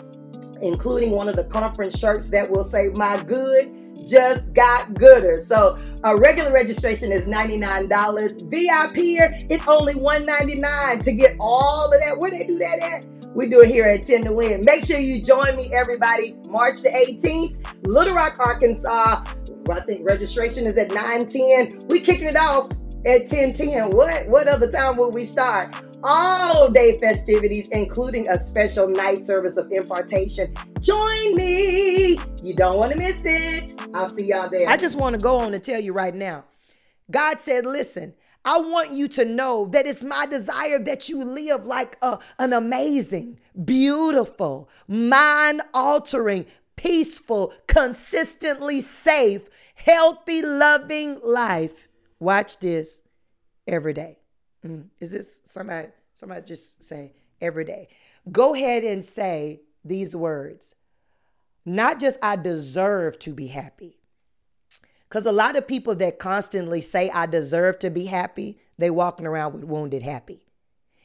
including 0.62 1.12
one 1.12 1.28
of 1.28 1.36
the 1.36 1.46
conference 1.46 1.98
shirts 1.98 2.30
that 2.30 2.50
will 2.50 2.64
say, 2.64 2.90
My 2.96 3.22
good 3.24 3.86
just 4.10 4.54
got 4.54 4.94
gooder. 4.94 5.38
So 5.38 5.76
a 6.04 6.16
regular 6.18 6.52
registration 6.52 7.12
is 7.12 7.24
$99. 7.24 8.50
VIP 8.50 8.96
here, 8.96 9.38
it's 9.50 9.68
only 9.68 9.96
199 9.96 11.00
to 11.00 11.12
get 11.12 11.36
all 11.40 11.92
of 11.92 12.00
that. 12.02 12.18
Where 12.20 12.32
they 12.32 12.46
do 12.46 12.60
that 12.60 12.80
at? 12.80 13.25
We 13.36 13.48
do 13.48 13.60
it 13.60 13.70
here 13.70 13.84
at 13.84 14.04
10 14.04 14.22
to 14.24 14.32
Win. 14.32 14.62
Make 14.66 14.86
sure 14.86 14.98
you 14.98 15.22
join 15.22 15.58
me, 15.58 15.70
everybody, 15.74 16.38
March 16.50 16.82
the 16.82 16.90
18th, 16.90 17.86
Little 17.86 18.16
Rock, 18.16 18.38
Arkansas. 18.40 19.26
I 19.70 19.82
think 19.82 20.10
registration 20.10 20.66
is 20.66 20.78
at 20.78 20.90
9:10. 20.92 21.90
We 21.90 22.00
kicking 22.00 22.30
it 22.30 22.38
off 22.38 22.72
at 23.06 23.28
10:10. 23.28 23.92
What 23.92 24.30
what 24.30 24.48
other 24.48 24.72
time 24.72 24.96
will 24.96 25.12
we 25.12 25.26
start? 25.26 25.76
All 26.02 26.70
day 26.70 26.98
festivities, 26.98 27.68
including 27.70 28.26
a 28.30 28.40
special 28.40 28.88
night 28.88 29.26
service 29.26 29.58
of 29.58 29.70
impartation. 29.70 30.54
Join 30.80 31.36
me. 31.36 32.18
You 32.42 32.54
don't 32.54 32.80
want 32.80 32.94
to 32.94 32.98
miss 32.98 33.22
it. 33.26 33.82
I'll 33.96 34.08
see 34.08 34.28
y'all 34.28 34.50
there. 34.50 34.70
I 34.70 34.78
just 34.78 34.98
want 34.98 35.16
to 35.16 35.22
go 35.22 35.40
on 35.40 35.54
and 35.54 35.64
tell 35.64 35.82
you 35.82 35.92
right 35.92 36.16
now. 36.16 36.46
God 37.12 37.42
said, 37.42 37.66
listen, 37.66 38.14
I 38.46 38.60
want 38.60 38.94
you 38.94 39.08
to 39.10 39.26
know 39.26 39.66
that 39.72 39.88
it's 39.88 40.04
my 40.04 40.28
desire 40.28 40.78
that 40.80 41.10
you 41.10 41.24
live 41.24 41.66
like 41.66 41.98
a, 42.04 42.20
an 42.38 42.54
amazing, 42.54 43.40
beautiful, 43.66 44.70
mind 44.88 45.64
altering, 45.74 46.46
peaceful, 46.76 47.54
consistently 47.66 48.82
safe, 48.82 49.50
healthy, 49.74 50.44
loving 50.44 51.20
life. 51.24 51.88
Watch 52.20 52.60
this 52.60 53.02
every 53.68 53.94
day. 53.94 54.20
Mm. 54.66 54.90
Is 55.00 55.12
this 55.12 55.40
somebody? 55.48 55.90
Somebody 56.14 56.46
just 56.46 56.84
say 56.84 57.14
every 57.42 57.66
day. 57.66 57.90
Go 58.32 58.54
ahead 58.54 58.84
and 58.84 59.04
say 59.04 59.62
these 59.84 60.16
words. 60.16 60.76
Not 61.66 62.00
just 62.00 62.20
I 62.22 62.36
deserve 62.36 63.18
to 63.20 63.34
be 63.34 63.48
happy, 63.48 63.98
because 65.16 65.26
a 65.26 65.32
lot 65.32 65.56
of 65.56 65.66
people 65.66 65.96
that 65.96 66.20
constantly 66.20 66.82
say, 66.82 67.10
I 67.10 67.26
deserve 67.26 67.80
to 67.80 67.90
be 67.90 68.04
happy, 68.04 68.58
they 68.78 68.90
walking 68.90 69.26
around 69.26 69.54
with 69.54 69.64
wounded 69.64 70.04
happy. 70.04 70.42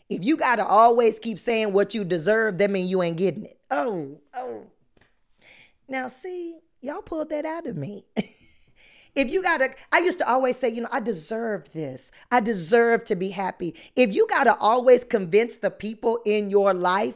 If 0.08 0.24
you 0.24 0.36
got 0.36 0.56
to 0.56 0.66
always 0.66 1.20
keep 1.20 1.38
saying 1.38 1.72
what 1.72 1.94
you 1.94 2.02
deserve, 2.02 2.58
that 2.58 2.72
means 2.72 2.90
you 2.90 3.04
ain't 3.04 3.16
getting 3.16 3.44
it. 3.44 3.60
Oh, 3.70 4.18
oh. 4.34 4.66
Now, 5.86 6.08
see, 6.08 6.58
y'all 6.80 7.02
pulled 7.02 7.30
that 7.30 7.44
out 7.44 7.68
of 7.68 7.76
me. 7.76 8.04
if 9.14 9.30
you 9.30 9.44
got 9.44 9.58
to, 9.58 9.70
I 9.92 10.00
used 10.00 10.18
to 10.18 10.28
always 10.28 10.56
say, 10.56 10.70
you 10.70 10.80
know, 10.80 10.88
I 10.90 10.98
deserve 10.98 11.70
this. 11.70 12.10
I 12.32 12.40
deserve 12.40 13.04
to 13.04 13.14
be 13.14 13.30
happy. 13.30 13.76
If 13.94 14.12
you 14.12 14.26
got 14.26 14.42
to 14.42 14.56
always 14.58 15.04
convince 15.04 15.56
the 15.56 15.70
people 15.70 16.18
in 16.26 16.50
your 16.50 16.74
life 16.74 17.14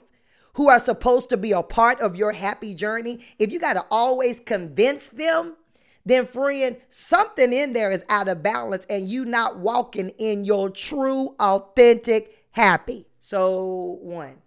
who 0.52 0.68
are 0.68 0.78
supposed 0.78 1.28
to 1.30 1.36
be 1.36 1.50
a 1.50 1.64
part 1.64 1.98
of 2.00 2.14
your 2.14 2.30
happy 2.30 2.72
journey, 2.72 3.26
if 3.40 3.50
you 3.50 3.58
got 3.58 3.72
to 3.72 3.84
always 3.90 4.38
convince 4.38 5.08
them, 5.08 5.56
then 6.04 6.26
friend, 6.26 6.76
something 6.90 7.52
in 7.52 7.72
there 7.72 7.90
is 7.90 8.04
out 8.08 8.28
of 8.28 8.42
balance 8.42 8.86
and 8.90 9.08
you 9.08 9.24
not 9.24 9.58
walking 9.58 10.10
in 10.18 10.44
your 10.44 10.68
true, 10.68 11.34
authentic 11.40 12.46
happy. 12.50 13.06
So, 13.20 13.98
one, 14.02 14.42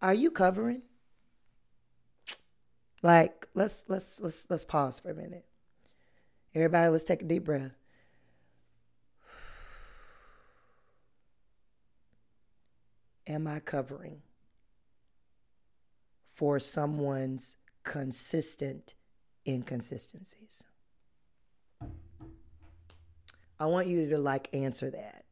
are 0.00 0.14
you 0.14 0.30
covering? 0.30 0.82
Like, 3.02 3.46
let's 3.54 3.84
let's 3.88 4.20
let's 4.20 4.46
let's 4.48 4.64
pause 4.64 4.98
for 4.98 5.10
a 5.10 5.14
minute. 5.14 5.44
Everybody, 6.54 6.88
let's 6.90 7.04
take 7.04 7.22
a 7.22 7.24
deep 7.26 7.44
breath. 7.44 7.72
Am 13.26 13.46
I 13.46 13.60
covering 13.60 14.22
for 16.28 16.58
someone's 16.58 17.56
consistent 17.84 18.94
inconsistencies? 19.48 20.64
I 23.58 23.66
want 23.66 23.88
you 23.88 24.08
to 24.10 24.18
like 24.18 24.48
answer 24.52 24.90
that. 24.90 25.24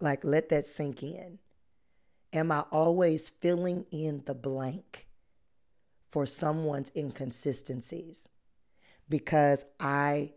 Like 0.00 0.24
let 0.24 0.48
that 0.48 0.66
sink 0.66 1.02
in. 1.02 1.38
Am 2.32 2.50
I 2.50 2.60
always 2.70 3.28
filling 3.28 3.84
in 3.90 4.22
the 4.24 4.34
blank 4.34 5.06
for 6.08 6.24
someone's 6.24 6.90
inconsistencies? 6.96 8.28
Because 9.08 9.66
I 9.78 10.32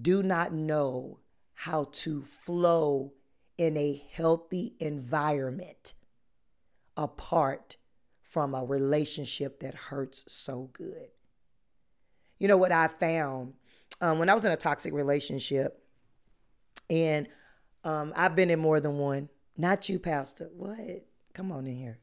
do 0.00 0.22
not 0.22 0.52
know 0.52 1.18
how 1.52 1.88
to 1.92 2.22
flow 2.22 3.12
in 3.58 3.76
a 3.76 4.02
healthy 4.12 4.76
environment 4.80 5.92
apart 6.96 7.76
from 8.22 8.54
a 8.54 8.64
relationship 8.64 9.60
that 9.60 9.74
hurts 9.74 10.24
so 10.26 10.70
good. 10.72 11.10
You 12.40 12.48
know 12.48 12.56
what 12.56 12.72
I 12.72 12.88
found 12.88 13.52
um, 14.00 14.18
when 14.18 14.28
I 14.28 14.34
was 14.34 14.44
in 14.44 14.50
a 14.50 14.56
toxic 14.56 14.92
relationship, 14.92 15.80
and 16.88 17.28
um, 17.84 18.12
I've 18.16 18.34
been 18.34 18.50
in 18.50 18.58
more 18.58 18.80
than 18.80 18.98
one. 18.98 19.28
Not 19.56 19.88
you, 19.88 19.98
Pastor. 19.98 20.50
What? 20.56 21.04
Come 21.34 21.52
on 21.52 21.66
in 21.66 21.76
here. 21.76 21.98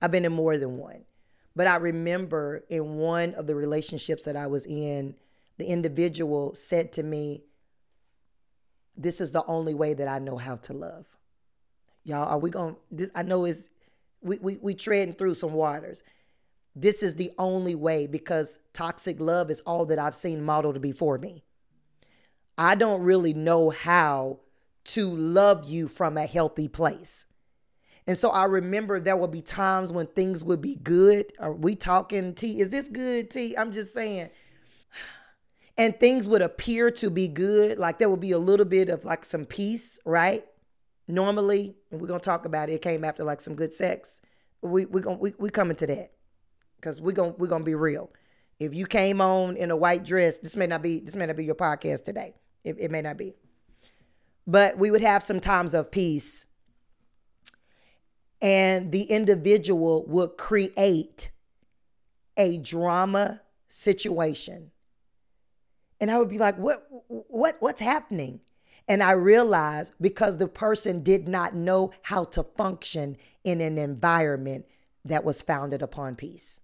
I've 0.00 0.10
been 0.10 0.24
in 0.24 0.32
more 0.32 0.56
than 0.56 0.78
one. 0.78 1.04
But 1.54 1.66
I 1.66 1.76
remember 1.76 2.64
in 2.70 2.96
one 2.96 3.34
of 3.34 3.46
the 3.46 3.54
relationships 3.54 4.24
that 4.24 4.36
I 4.36 4.46
was 4.46 4.64
in, 4.66 5.14
the 5.58 5.66
individual 5.66 6.54
said 6.54 6.92
to 6.94 7.02
me, 7.02 7.42
This 8.96 9.20
is 9.20 9.32
the 9.32 9.44
only 9.46 9.74
way 9.74 9.94
that 9.94 10.08
I 10.08 10.18
know 10.18 10.36
how 10.36 10.56
to 10.56 10.72
love. 10.72 11.06
Y'all, 12.04 12.28
are 12.28 12.38
we 12.38 12.50
going 12.50 12.76
this 12.90 13.10
I 13.14 13.22
know 13.22 13.44
it's 13.44 13.68
we 14.22 14.38
we 14.38 14.58
we 14.62 14.74
treading 14.74 15.14
through 15.14 15.34
some 15.34 15.52
waters. 15.52 16.02
This 16.74 17.02
is 17.02 17.16
the 17.16 17.32
only 17.38 17.74
way 17.74 18.06
because 18.06 18.58
toxic 18.72 19.20
love 19.20 19.50
is 19.50 19.60
all 19.66 19.84
that 19.86 19.98
I've 19.98 20.14
seen 20.14 20.42
modeled 20.42 20.80
before 20.80 21.18
me. 21.18 21.44
I 22.56 22.74
don't 22.74 23.02
really 23.02 23.34
know 23.34 23.70
how 23.70 24.40
to 24.84 25.08
love 25.14 25.68
you 25.68 25.88
from 25.88 26.16
a 26.16 26.26
healthy 26.26 26.68
place. 26.68 27.26
And 28.06 28.18
so 28.18 28.30
I 28.30 28.44
remember 28.44 28.98
there 28.98 29.16
would 29.16 29.30
be 29.30 29.42
times 29.42 29.92
when 29.92 30.06
things 30.06 30.42
would 30.42 30.60
be 30.60 30.76
good. 30.76 31.32
Are 31.38 31.52
we 31.52 31.76
talking 31.76 32.34
T? 32.34 32.60
Is 32.60 32.70
this 32.70 32.88
good 32.88 33.30
T? 33.30 33.56
I'm 33.56 33.70
just 33.70 33.94
saying. 33.94 34.30
And 35.78 35.98
things 35.98 36.28
would 36.28 36.42
appear 36.42 36.90
to 36.92 37.10
be 37.10 37.28
good. 37.28 37.78
Like 37.78 37.98
there 37.98 38.10
would 38.10 38.20
be 38.20 38.32
a 38.32 38.38
little 38.38 38.66
bit 38.66 38.88
of 38.88 39.04
like 39.04 39.24
some 39.24 39.44
peace, 39.44 39.98
right? 40.04 40.44
Normally, 41.06 41.76
and 41.90 42.00
we're 42.00 42.08
gonna 42.08 42.20
talk 42.20 42.44
about 42.44 42.68
it, 42.68 42.74
it 42.74 42.82
came 42.82 43.04
after 43.04 43.24
like 43.24 43.40
some 43.40 43.54
good 43.54 43.72
sex. 43.72 44.20
We 44.60 44.84
we 44.86 45.00
gonna 45.00 45.16
we, 45.16 45.32
we 45.38 45.50
coming 45.50 45.76
to 45.76 45.86
that. 45.86 46.12
Cause 46.82 47.00
we're 47.00 47.12
gonna 47.12 47.34
we're 47.38 47.46
gonna 47.46 47.64
be 47.64 47.74
real. 47.74 48.10
If 48.60 48.74
you 48.74 48.86
came 48.86 49.20
on 49.20 49.56
in 49.56 49.70
a 49.70 49.76
white 49.76 50.04
dress, 50.04 50.38
this 50.38 50.56
may 50.56 50.66
not 50.66 50.82
be 50.82 51.00
this 51.00 51.16
may 51.16 51.26
not 51.26 51.36
be 51.36 51.44
your 51.44 51.54
podcast 51.54 52.04
today. 52.04 52.34
It, 52.64 52.76
it 52.78 52.90
may 52.90 53.00
not 53.00 53.16
be. 53.16 53.34
But 54.46 54.76
we 54.76 54.90
would 54.90 55.00
have 55.00 55.22
some 55.22 55.40
times 55.40 55.72
of 55.72 55.90
peace 55.90 56.46
and 58.42 58.90
the 58.90 59.04
individual 59.04 60.04
would 60.08 60.36
create 60.36 61.30
a 62.36 62.58
drama 62.58 63.40
situation. 63.68 64.72
And 66.00 66.10
I 66.10 66.18
would 66.18 66.28
be 66.28 66.38
like, 66.38 66.58
what 66.58 66.84
what 67.06 67.56
what's 67.60 67.80
happening? 67.80 68.40
And 68.88 69.00
I 69.00 69.12
realized 69.12 69.94
because 70.00 70.38
the 70.38 70.48
person 70.48 71.04
did 71.04 71.28
not 71.28 71.54
know 71.54 71.92
how 72.02 72.24
to 72.24 72.42
function 72.42 73.16
in 73.44 73.60
an 73.60 73.78
environment 73.78 74.66
that 75.04 75.22
was 75.22 75.40
founded 75.40 75.80
upon 75.80 76.16
peace. 76.16 76.60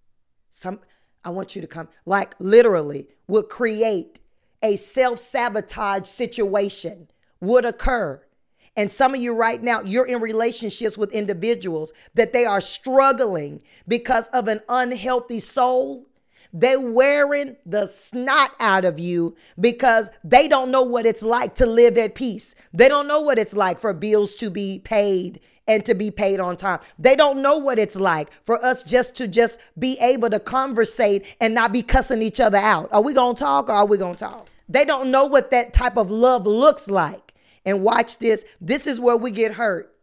Some 0.59 0.81
I 1.23 1.29
want 1.29 1.55
you 1.55 1.61
to 1.61 1.67
come 1.67 1.87
like 2.05 2.35
literally 2.39 3.07
would 3.27 3.47
create 3.47 4.19
a 4.61 4.75
self-sabotage 4.75 6.05
situation 6.05 7.07
would 7.39 7.63
occur 7.63 8.21
and 8.75 8.89
some 8.89 9.13
of 9.13 9.19
you 9.19 9.33
right 9.33 9.61
now, 9.61 9.81
you're 9.81 10.05
in 10.05 10.21
relationships 10.21 10.97
with 10.97 11.11
individuals 11.11 11.91
that 12.13 12.31
they 12.31 12.45
are 12.45 12.61
struggling 12.61 13.61
because 13.87 14.27
of 14.29 14.47
an 14.47 14.61
unhealthy 14.69 15.41
soul. 15.41 16.07
They're 16.53 16.79
wearing 16.79 17.57
the 17.65 17.87
snot 17.87 18.51
out 18.59 18.85
of 18.85 18.97
you 18.97 19.35
because 19.59 20.09
they 20.23 20.47
don't 20.47 20.71
know 20.71 20.83
what 20.83 21.05
it's 21.05 21.21
like 21.21 21.55
to 21.55 21.65
live 21.65 21.97
at 21.97 22.15
peace. 22.15 22.55
They 22.71 22.87
don't 22.87 23.07
know 23.07 23.19
what 23.19 23.37
it's 23.37 23.53
like 23.53 23.79
for 23.79 23.93
bills 23.93 24.35
to 24.35 24.49
be 24.49 24.79
paid 24.79 25.41
and 25.69 25.85
to 25.85 25.93
be 25.93 26.09
paid 26.11 26.39
on 26.39 26.57
time. 26.57 26.79
They 26.97 27.15
don't 27.15 27.41
know 27.41 27.57
what 27.57 27.77
it's 27.79 27.95
like 27.95 28.29
for 28.43 28.63
us 28.65 28.83
just 28.83 29.15
to 29.15 29.27
just 29.27 29.59
be 29.77 29.97
able 30.01 30.29
to 30.31 30.39
conversate 30.39 31.25
and 31.39 31.53
not 31.53 31.71
be 31.71 31.83
cussing 31.83 32.23
each 32.23 32.39
other 32.39 32.57
out. 32.57 32.89
Are 32.91 33.03
we 33.03 33.13
going 33.13 33.35
to 33.35 33.39
talk 33.39 33.69
or 33.69 33.73
are 33.73 33.85
we 33.85 33.97
going 33.97 34.15
to 34.15 34.25
talk? 34.25 34.49
They 34.67 34.83
don't 34.83 35.11
know 35.11 35.25
what 35.25 35.51
that 35.51 35.71
type 35.71 35.95
of 35.95 36.09
love 36.09 36.47
looks 36.47 36.89
like. 36.89 37.33
And 37.65 37.83
watch 37.83 38.17
this. 38.17 38.45
This 38.59 38.87
is 38.87 38.99
where 38.99 39.15
we 39.15 39.29
get 39.31 39.53
hurt. 39.53 39.95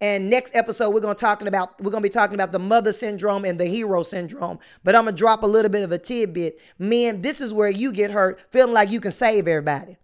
And 0.00 0.28
next 0.28 0.56
episode, 0.56 0.90
we're 0.90 1.00
gonna 1.00 1.14
talking 1.14 1.46
about 1.46 1.80
we're 1.80 1.92
gonna 1.92 2.02
be 2.02 2.08
talking 2.08 2.34
about 2.34 2.52
the 2.52 2.58
mother 2.58 2.92
syndrome 2.92 3.44
and 3.44 3.60
the 3.60 3.66
hero 3.66 4.02
syndrome. 4.02 4.58
But 4.82 4.96
I'm 4.96 5.04
gonna 5.04 5.16
drop 5.16 5.44
a 5.44 5.46
little 5.46 5.70
bit 5.70 5.82
of 5.82 5.92
a 5.92 5.98
tidbit. 5.98 6.58
Men, 6.78 7.22
this 7.22 7.40
is 7.40 7.54
where 7.54 7.70
you 7.70 7.92
get 7.92 8.10
hurt, 8.10 8.40
feeling 8.50 8.74
like 8.74 8.90
you 8.90 9.00
can 9.00 9.12
save 9.12 9.46
everybody, 9.46 9.96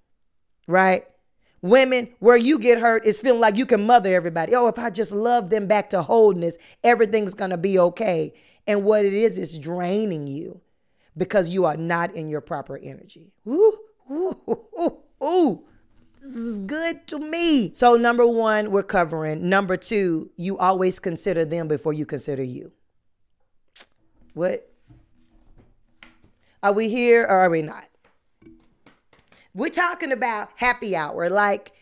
right? 0.67 1.05
Women, 1.63 2.09
where 2.21 2.37
you 2.37 2.59
get 2.59 2.79
hurt 2.79 3.07
is 3.07 3.21
feeling 3.21 3.41
like 3.41 3.57
you 3.57 3.67
can 3.67 3.85
mother 3.87 4.15
everybody. 4.15 4.55
Oh, 4.55 4.69
if 4.69 4.79
I 4.79 4.91
just 4.91 5.13
love 5.13 5.51
them 5.51 5.67
back 5.67 5.91
to 5.91 6.03
wholeness, 6.03 6.57
everything's 6.83 7.35
gonna 7.35 7.59
be 7.59 7.79
okay. 7.79 8.33
And 8.67 8.85
what 8.85 9.05
it 9.05 9.13
is, 9.13 9.37
is 9.37 9.59
draining 9.59 10.27
you 10.27 10.61
because 11.17 11.49
you 11.49 11.65
are 11.67 11.77
not 11.77 12.15
in 12.15 12.29
your 12.29 12.41
proper 12.41 12.79
energy. 12.79 13.33
Ooh, 13.47 13.79
ooh, 14.11 14.37
ooh, 14.49 14.99
ooh. 15.23 15.65
This 16.23 16.37
is 16.37 16.61
good 16.61 17.07
to 17.09 17.19
me. 17.19 17.73
So, 17.73 17.97
number 17.97 18.27
one, 18.27 18.71
we're 18.71 18.83
covering. 18.83 19.49
Number 19.49 19.77
two, 19.77 20.31
you 20.37 20.59
always 20.59 20.99
consider 20.99 21.47
them 21.47 21.67
before 21.67 21.95
you 21.95 22.05
consider 22.05 22.43
you. 22.43 22.73
What? 24.35 24.71
Are 26.63 26.73
we 26.73 26.89
here 26.91 27.23
or 27.23 27.39
are 27.39 27.51
we 27.51 27.63
not? 27.63 27.90
We're 29.55 29.71
talking 29.71 30.13
about 30.13 30.51
happy 30.57 30.95
hour. 30.95 31.29
Like, 31.29 31.73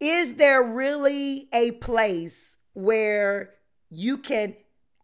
is 0.00 0.34
there 0.34 0.62
really 0.62 1.48
a 1.52 1.72
place 1.72 2.58
where 2.74 3.54
you 3.90 4.18
can 4.18 4.54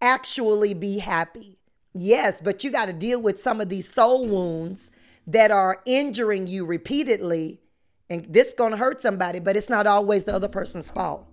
actually 0.01 0.75
be 0.75 0.99
happy? 0.99 1.59
Yes, 1.93 2.41
but 2.41 2.63
you 2.63 2.71
got 2.71 2.87
to 2.87 2.93
deal 2.93 3.21
with 3.21 3.41
some 3.41 3.61
of 3.61 3.69
these 3.69 3.93
soul 3.93 4.27
wounds 4.27 4.91
that 5.27 5.51
are 5.51 5.83
injuring 5.87 6.47
you 6.47 6.65
repeatedly 6.65 7.61
and 8.11 8.27
this 8.29 8.53
gonna 8.53 8.77
hurt 8.77 9.01
somebody, 9.01 9.39
but 9.39 9.57
it's 9.57 9.71
not 9.71 9.87
always 9.87 10.25
the 10.25 10.35
other 10.35 10.49
person's 10.49 10.91
fault. 10.91 11.27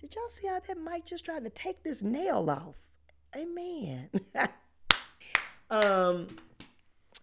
Did 0.00 0.14
y'all 0.14 0.28
see 0.28 0.48
how 0.48 0.58
that 0.58 0.78
mic 0.78 1.04
just 1.04 1.24
tried 1.24 1.44
to 1.44 1.50
take 1.50 1.84
this 1.84 2.02
nail 2.02 2.48
off? 2.48 2.76
Amen. 3.36 4.08
um, 5.70 6.28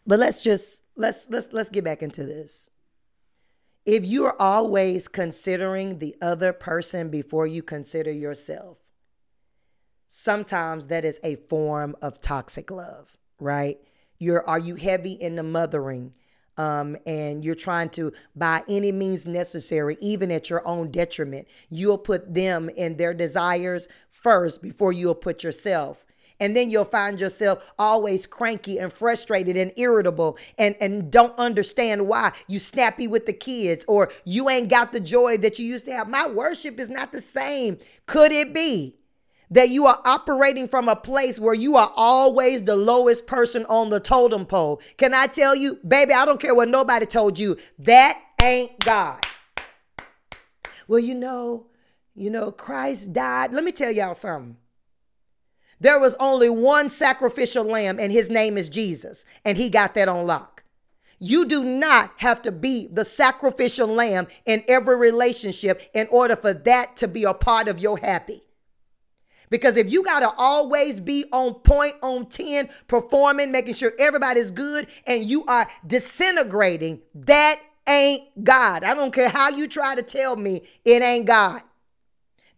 but 0.06 0.20
let's 0.20 0.42
just 0.42 0.84
let's 1.00 1.28
let's 1.30 1.52
let's 1.52 1.70
get 1.70 1.84
back 1.84 2.04
into 2.04 2.24
this. 2.26 2.70
If 3.86 4.06
you 4.06 4.26
are 4.26 4.40
always 4.40 5.08
considering 5.08 5.98
the 5.98 6.16
other 6.22 6.54
person 6.54 7.10
before 7.10 7.48
you 7.48 7.64
consider 7.64 8.12
yourself, 8.12 8.80
sometimes 10.08 10.88
that 10.88 11.06
is 11.06 11.20
a 11.24 11.36
form 11.36 11.96
of 12.02 12.22
toxic 12.22 12.70
love, 12.70 13.18
right? 13.40 13.80
You're 14.20 14.48
are 14.48 14.60
you 14.60 14.76
heavy 14.76 15.14
in 15.14 15.36
the 15.36 15.44
mothering? 15.44 16.14
um, 16.60 16.98
and 17.06 17.46
you're 17.46 17.56
trying 17.56 17.90
to, 17.92 18.12
by 18.36 18.64
any 18.68 18.92
means 18.92 19.26
necessary, 19.26 19.96
even 20.02 20.30
at 20.30 20.50
your 20.50 20.68
own 20.68 20.92
detriment, 20.92 21.48
you'll 21.70 21.98
put 21.98 22.34
them 22.34 22.70
and 22.78 22.98
their 22.98 23.14
desires 23.14 23.88
first 24.12 24.62
before 24.62 24.92
you'll 24.92 25.16
put 25.16 25.42
yourself. 25.42 26.06
And 26.40 26.56
then 26.56 26.70
you'll 26.70 26.86
find 26.86 27.20
yourself 27.20 27.72
always 27.78 28.26
cranky 28.26 28.78
and 28.78 28.92
frustrated 28.92 29.58
and 29.58 29.72
irritable 29.76 30.38
and, 30.58 30.76
and 30.80 31.12
don't 31.12 31.38
understand 31.38 32.08
why. 32.08 32.32
You 32.48 32.60
snappy 32.60 33.08
with 33.08 33.26
the 33.26 33.34
kids 33.34 33.86
or 33.88 34.12
you 34.26 34.50
ain't 34.50 34.70
got 34.70 34.92
the 34.92 35.00
joy 35.00 35.38
that 35.38 35.60
you 35.60 35.66
used 35.66 35.86
to 35.86 35.94
have. 35.94 36.08
My 36.08 36.28
worship 36.28 36.80
is 36.80 36.90
not 36.90 37.12
the 37.12 37.22
same. 37.22 37.78
Could 38.06 38.32
it 38.32 38.54
be? 38.54 38.96
that 39.52 39.70
you 39.70 39.86
are 39.88 40.00
operating 40.06 40.68
from 40.68 40.88
a 40.88 40.96
place 40.96 41.40
where 41.40 41.54
you 41.54 41.76
are 41.76 41.92
always 41.96 42.64
the 42.64 42.76
lowest 42.76 43.26
person 43.26 43.66
on 43.66 43.90
the 43.90 44.00
totem 44.00 44.46
pole. 44.46 44.82
Can 44.98 45.14
I 45.14 45.28
tell 45.28 45.56
you, 45.56 45.80
baby, 45.88 46.14
I 46.14 46.26
don't 46.26 46.40
care 46.40 46.54
what 46.54 46.70
nobody 46.70 47.06
told 47.06 47.40
you, 47.40 47.58
that 47.80 48.22
ain't 48.42 48.80
God. 48.80 49.26
Well, 50.88 51.00
you 51.00 51.16
know, 51.16 51.68
you 52.16 52.30
know, 52.30 52.52
Christ 52.52 53.14
died. 53.14 53.54
Let 53.54 53.64
me 53.64 53.72
tell 53.72 53.92
y'all 53.92 54.14
something. 54.14 54.58
There 55.80 56.00
was 56.00 56.16
only 56.16 56.50
one 56.50 56.90
sacrificial 56.90 57.64
lamb, 57.64 58.00
and 58.00 58.12
his 58.12 58.30
name 58.30 58.58
is 58.58 58.70
Jesus, 58.70 59.26
and 59.46 59.58
he 59.58 59.70
got 59.70 59.94
that 59.94 60.10
on 60.10 60.26
lock. 60.26 60.64
You 61.20 61.46
do 61.46 61.64
not 61.64 62.14
have 62.18 62.42
to 62.44 62.52
be 62.52 62.88
the 62.88 63.04
sacrificial 63.06 63.88
lamb 63.88 64.28
in 64.46 64.64
every 64.68 64.96
relationship 64.96 65.82
in 65.94 66.08
order 66.12 66.36
for 66.36 66.54
that 66.54 66.96
to 66.98 67.08
be 67.08 67.24
a 67.24 67.34
part 67.34 67.68
of 67.68 67.80
your 67.80 67.98
happy. 67.98 68.44
Because 69.50 69.78
if 69.78 69.92
you 69.92 70.04
got 70.04 70.20
to 70.20 70.32
always 70.38 71.00
be 71.00 71.26
on 71.32 71.56
point, 71.56 71.96
on 72.02 72.28
10, 72.28 72.70
performing, 72.88 73.52
making 73.52 73.74
sure 73.74 73.94
everybody's 74.00 74.52
good, 74.52 74.88
and 75.08 75.24
you 75.24 75.44
are 75.46 75.68
disintegrating, 75.86 77.02
that 77.16 77.60
ain't 77.88 78.44
God. 78.44 78.84
I 78.84 78.94
don't 78.94 79.14
care 79.14 79.30
how 79.30 79.50
you 79.50 79.68
try 79.68 79.96
to 79.96 80.04
tell 80.04 80.36
me 80.36 80.62
it 80.86 81.02
ain't 81.02 81.26
God. 81.26 81.62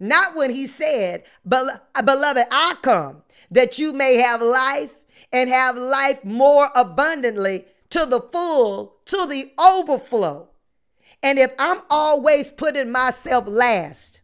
Not 0.01 0.35
when 0.35 0.49
he 0.49 0.65
said, 0.65 1.23
uh, 1.49 1.77
Beloved, 2.03 2.47
I 2.49 2.75
come 2.81 3.21
that 3.51 3.77
you 3.77 3.93
may 3.93 4.15
have 4.15 4.41
life 4.41 4.99
and 5.31 5.47
have 5.47 5.77
life 5.77 6.25
more 6.25 6.71
abundantly 6.75 7.65
to 7.91 8.07
the 8.07 8.19
full, 8.19 8.95
to 9.05 9.27
the 9.27 9.51
overflow. 9.59 10.49
And 11.21 11.37
if 11.37 11.53
I'm 11.59 11.81
always 11.89 12.51
putting 12.51 12.91
myself 12.91 13.47
last, 13.47 14.21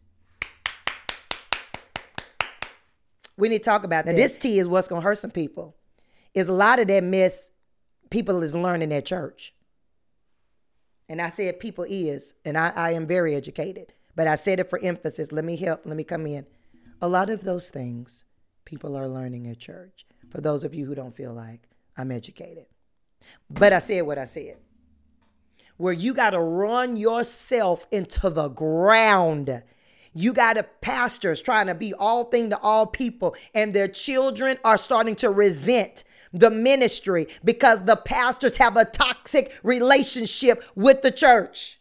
We 3.36 3.48
need 3.48 3.58
to 3.58 3.64
talk 3.64 3.84
about 3.84 4.04
now, 4.04 4.10
that. 4.10 4.18
This 4.18 4.34
tea 4.34 4.58
is 4.58 4.66
what's 4.66 4.88
gonna 4.88 5.00
hurt 5.00 5.18
some 5.18 5.30
people. 5.30 5.76
Is 6.34 6.48
a 6.48 6.52
lot 6.52 6.80
of 6.80 6.88
that 6.88 7.04
mess 7.04 7.52
people 8.10 8.42
is 8.42 8.52
learning 8.52 8.92
at 8.92 9.06
church. 9.06 9.54
And 11.08 11.22
I 11.22 11.28
said 11.28 11.60
people 11.60 11.86
is, 11.88 12.34
and 12.44 12.58
I, 12.58 12.72
I 12.74 12.90
am 12.94 13.06
very 13.06 13.36
educated, 13.36 13.94
but 14.18 14.26
I 14.26 14.34
said 14.34 14.58
it 14.58 14.68
for 14.68 14.80
emphasis. 14.82 15.30
Let 15.30 15.44
me 15.44 15.54
help, 15.54 15.82
let 15.84 15.96
me 15.96 16.02
come 16.02 16.26
in. 16.26 16.44
A 17.00 17.08
lot 17.08 17.30
of 17.30 17.44
those 17.44 17.70
things 17.70 18.24
people 18.64 18.96
are 18.96 19.06
learning 19.06 19.46
at 19.46 19.60
church. 19.60 20.04
For 20.28 20.40
those 20.40 20.64
of 20.64 20.74
you 20.74 20.86
who 20.86 20.96
don't 20.96 21.14
feel 21.14 21.32
like 21.32 21.68
I'm 21.96 22.10
educated. 22.10 22.66
But 23.48 23.72
I 23.72 23.78
said 23.78 24.02
what 24.02 24.18
I 24.18 24.24
said. 24.24 24.56
Where 25.76 25.92
you 25.92 26.14
got 26.14 26.30
to 26.30 26.40
run 26.40 26.96
yourself 26.96 27.86
into 27.92 28.28
the 28.28 28.48
ground 28.48 29.62
You 30.12 30.32
got 30.32 30.80
pastors 30.80 31.40
trying 31.40 31.68
to 31.68 31.76
be 31.76 31.94
all 31.94 32.24
thing 32.24 32.50
to 32.50 32.58
all 32.58 32.86
people, 32.88 33.36
and 33.54 33.72
their 33.72 33.86
children 33.86 34.58
are 34.64 34.78
starting 34.78 35.14
to 35.16 35.30
resent 35.30 36.02
the 36.32 36.50
ministry 36.50 37.28
because 37.44 37.84
the 37.84 37.94
pastors 37.94 38.56
have 38.56 38.76
a 38.76 38.84
toxic 38.84 39.56
relationship 39.62 40.64
with 40.74 41.02
the 41.02 41.12
church. 41.12 41.77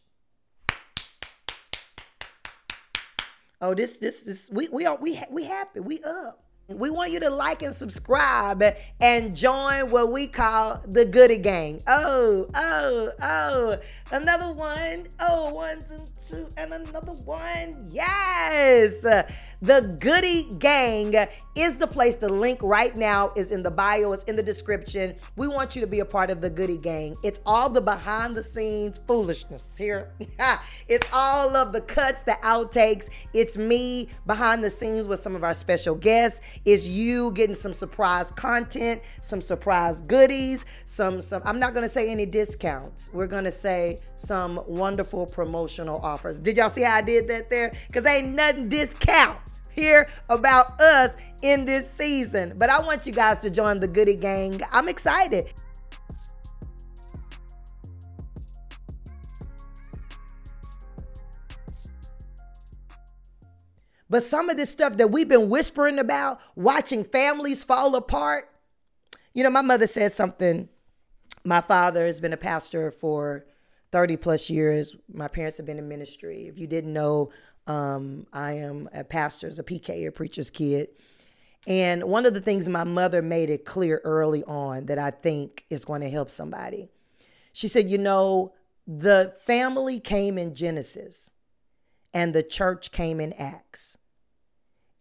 Oh, 3.59 3.73
this, 3.73 3.97
this, 3.97 4.21
this, 4.21 4.49
we, 4.51 4.69
we 4.69 4.85
are, 4.85 4.97
we, 4.97 5.19
we 5.31 5.43
happy, 5.43 5.79
we 5.79 5.99
up. 6.01 6.43
We 6.69 6.89
want 6.89 7.11
you 7.11 7.21
to 7.21 7.29
like 7.29 7.63
and 7.63 7.73
subscribe 7.73 8.61
and 8.99 9.33
join 9.33 9.89
what 9.89 10.11
we 10.11 10.27
call 10.27 10.81
the 10.85 11.05
Goodie 11.05 11.37
Gang. 11.37 11.81
Oh, 11.87 12.45
oh, 12.53 13.11
oh. 13.21 13.77
Another 14.11 14.51
one. 14.51 15.05
Oh, 15.21 15.53
one, 15.53 15.79
two, 15.79 15.97
two, 16.29 16.47
and 16.57 16.73
another 16.73 17.13
one. 17.13 17.87
Yes. 17.89 19.05
The 19.61 19.97
Goodie 19.99 20.43
Gang 20.59 21.15
is 21.55 21.77
the 21.77 21.87
place. 21.87 22.15
The 22.15 22.29
link 22.29 22.59
right 22.61 22.95
now 22.95 23.31
is 23.35 23.49
in 23.49 23.63
the 23.63 23.71
bio, 23.71 24.13
it's 24.13 24.21
in 24.25 24.35
the 24.35 24.43
description. 24.43 25.15
We 25.35 25.47
want 25.47 25.75
you 25.75 25.81
to 25.81 25.87
be 25.87 25.99
a 25.99 26.05
part 26.05 26.29
of 26.29 26.41
the 26.41 26.49
Goodie 26.49 26.77
Gang. 26.77 27.15
It's 27.23 27.41
all 27.43 27.67
the 27.67 27.81
behind 27.81 28.35
the 28.35 28.43
scenes 28.43 28.99
foolishness 28.99 29.65
here. 29.75 30.11
it's 30.87 31.07
all 31.11 31.55
of 31.55 31.73
the 31.73 31.81
cuts, 31.81 32.21
the 32.21 32.37
outtakes. 32.43 33.09
It's 33.33 33.57
me 33.57 34.09
behind 34.27 34.63
the 34.63 34.69
scenes 34.69 35.07
with 35.07 35.21
some 35.21 35.35
of 35.35 35.43
our 35.43 35.55
special 35.55 35.95
guests. 35.95 36.41
It's 36.63 36.87
you 36.87 37.31
getting 37.31 37.55
some 37.55 37.73
surprise 37.73 38.31
content, 38.31 39.01
some 39.21 39.41
surprise 39.41 40.03
goodies, 40.03 40.65
some 40.85 41.19
some 41.19 41.41
I'm 41.45 41.59
not 41.59 41.73
going 41.73 41.83
to 41.83 41.89
say 41.89 42.11
any 42.11 42.27
discounts. 42.27 43.09
We're 43.11 43.25
going 43.25 43.45
to 43.45 43.51
say 43.51 43.97
some 44.17 44.61
wonderful 44.67 45.25
promotional 45.25 45.99
offers. 46.01 46.39
Did 46.39 46.57
y'all 46.57 46.69
see 46.69 46.83
how 46.83 46.97
I 46.97 47.01
did 47.01 47.27
that 47.29 47.49
there? 47.49 47.71
Cuz 47.91 48.05
ain't 48.05 48.35
nothing 48.35 48.69
discount 48.69 49.39
hear 49.77 50.09
about 50.29 50.81
us 50.81 51.15
in 51.43 51.63
this 51.63 51.89
season. 51.89 52.53
But 52.57 52.69
I 52.69 52.79
want 52.79 53.05
you 53.05 53.13
guys 53.13 53.39
to 53.39 53.49
join 53.49 53.79
the 53.79 53.87
Goodie 53.87 54.15
Gang. 54.15 54.59
I'm 54.71 54.89
excited. 54.89 55.53
But 64.09 64.23
some 64.23 64.49
of 64.49 64.57
this 64.57 64.69
stuff 64.69 64.97
that 64.97 65.11
we've 65.11 65.27
been 65.27 65.49
whispering 65.49 65.99
about, 65.99 66.39
watching 66.55 67.03
families 67.03 67.63
fall 67.63 67.95
apart. 67.95 68.49
You 69.33 69.43
know, 69.43 69.49
my 69.49 69.61
mother 69.61 69.85
said 69.85 70.13
something. 70.13 70.69
My 71.43 71.61
father 71.61 72.05
has 72.05 72.21
been 72.21 72.33
a 72.33 72.37
pastor 72.37 72.89
for 72.89 73.45
30 73.91 74.17
plus 74.17 74.49
years. 74.49 74.95
My 75.13 75.27
parents 75.27 75.57
have 75.57 75.65
been 75.65 75.77
in 75.77 75.89
ministry. 75.89 76.47
If 76.47 76.57
you 76.57 76.67
didn't 76.67 76.93
know, 76.93 77.31
um, 77.67 78.25
I 78.31 78.53
am 78.53 78.89
a 78.93 79.03
pastor's, 79.03 79.59
a 79.59 79.63
PK, 79.63 80.07
a 80.07 80.11
preacher's 80.11 80.49
kid. 80.49 80.89
And 81.67 82.05
one 82.05 82.25
of 82.25 82.33
the 82.33 82.41
things 82.41 82.69
my 82.69 82.85
mother 82.85 83.21
made 83.21 83.49
it 83.49 83.65
clear 83.65 84.01
early 84.03 84.43
on 84.45 84.85
that 84.85 84.97
I 84.97 85.11
think 85.11 85.65
is 85.69 85.83
going 85.83 86.01
to 86.01 86.09
help 86.09 86.29
somebody. 86.29 86.87
She 87.51 87.67
said, 87.67 87.89
You 87.89 87.97
know, 87.97 88.53
the 88.87 89.33
family 89.41 89.99
came 89.99 90.37
in 90.37 90.55
Genesis 90.55 91.29
and 92.13 92.33
the 92.33 92.43
church 92.43 92.91
came 92.91 93.19
in 93.19 93.33
Acts. 93.33 93.97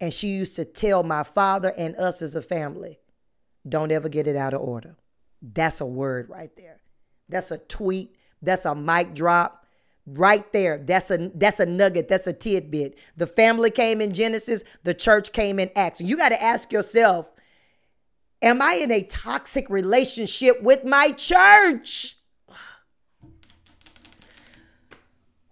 And 0.00 0.12
she 0.12 0.29
used 0.29 0.57
to 0.57 0.64
tell 0.64 1.02
my 1.02 1.22
father 1.22 1.72
and 1.76 1.96
us 1.96 2.20
as 2.20 2.35
a 2.35 2.42
family, 2.42 2.98
don't 3.66 3.92
ever 3.92 4.09
get 4.09 4.26
it 4.26 4.37
out 4.37 4.52
of 4.52 4.61
order. 4.61 4.96
That's 5.40 5.81
a 5.81 5.87
word 5.87 6.29
right 6.29 6.55
there. 6.57 6.81
That's 7.29 7.50
a 7.50 7.59
tweet. 7.59 8.16
That's 8.42 8.64
a 8.64 8.74
mic 8.74 9.14
drop 9.14 9.65
right 10.07 10.51
there. 10.53 10.79
That's 10.79 11.11
a 11.11 11.31
that's 11.35 11.61
a 11.61 11.66
nugget. 11.66 12.09
That's 12.09 12.27
a 12.27 12.33
tidbit. 12.33 12.99
The 13.16 13.27
family 13.27 13.71
came 13.71 14.01
in 14.01 14.14
genesis. 14.14 14.62
The 14.85 14.95
church 14.95 15.33
came 15.33 15.59
in 15.59 15.71
acts. 15.77 16.01
You 16.01 16.16
got 16.16 16.31
to 16.31 16.42
ask 16.42 16.73
yourself 16.73 17.31
am 18.42 18.61
i 18.61 18.75
in 18.75 18.90
a 18.92 19.03
toxic 19.03 19.69
relationship 19.71 20.62
with 20.62 20.85
my 20.85 21.11
church? 21.11 22.19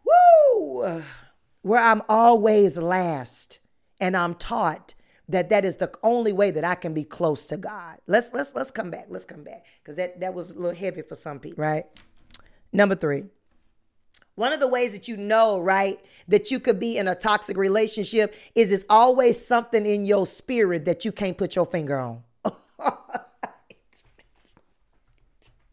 Woo! 0.05 1.03
where 1.62 1.81
i'm 1.81 2.03
always 2.11 2.77
last 2.77 3.59
and 3.99 4.14
i'm 4.14 4.35
taught 4.35 4.93
that 5.31 5.49
that 5.49 5.64
is 5.64 5.77
the 5.77 5.90
only 6.03 6.31
way 6.31 6.51
that 6.51 6.62
i 6.62 6.75
can 6.75 6.93
be 6.93 7.05
close 7.05 7.47
to 7.47 7.57
god. 7.57 7.99
Let's 8.07 8.31
let's 8.35 8.55
let's 8.55 8.71
come 8.71 8.90
back. 8.90 9.07
Let's 9.09 9.25
come 9.25 9.43
back. 9.43 9.64
Because 9.83 9.97
that 9.97 10.21
that 10.21 10.35
was 10.35 10.51
a 10.51 10.55
little 10.55 10.75
heavy 10.75 11.01
for 11.01 11.14
some 11.14 11.40
people. 11.40 11.64
Right. 11.64 11.87
Number 12.73 12.95
three 12.95 13.25
one 14.37 14.53
of 14.53 14.61
the 14.61 14.68
ways 14.68 14.92
that 14.92 15.07
you 15.07 15.16
know, 15.16 15.61
right, 15.61 15.99
that 16.29 16.51
you 16.51 16.59
could 16.59 16.81
be 16.81 16.99
in 16.99 17.07
a 17.07 17.14
toxic 17.14 17.57
relationship 17.57 18.35
is 18.55 18.70
it's 18.70 18.85
always 18.90 19.44
something 19.44 19.87
in 19.87 20.05
your 20.05 20.27
spirit 20.27 20.85
that 20.87 21.05
you 21.05 21.12
can't 21.12 21.38
put 21.38 21.55
your 21.55 21.66
finger 21.66 21.99
on. 21.99 22.23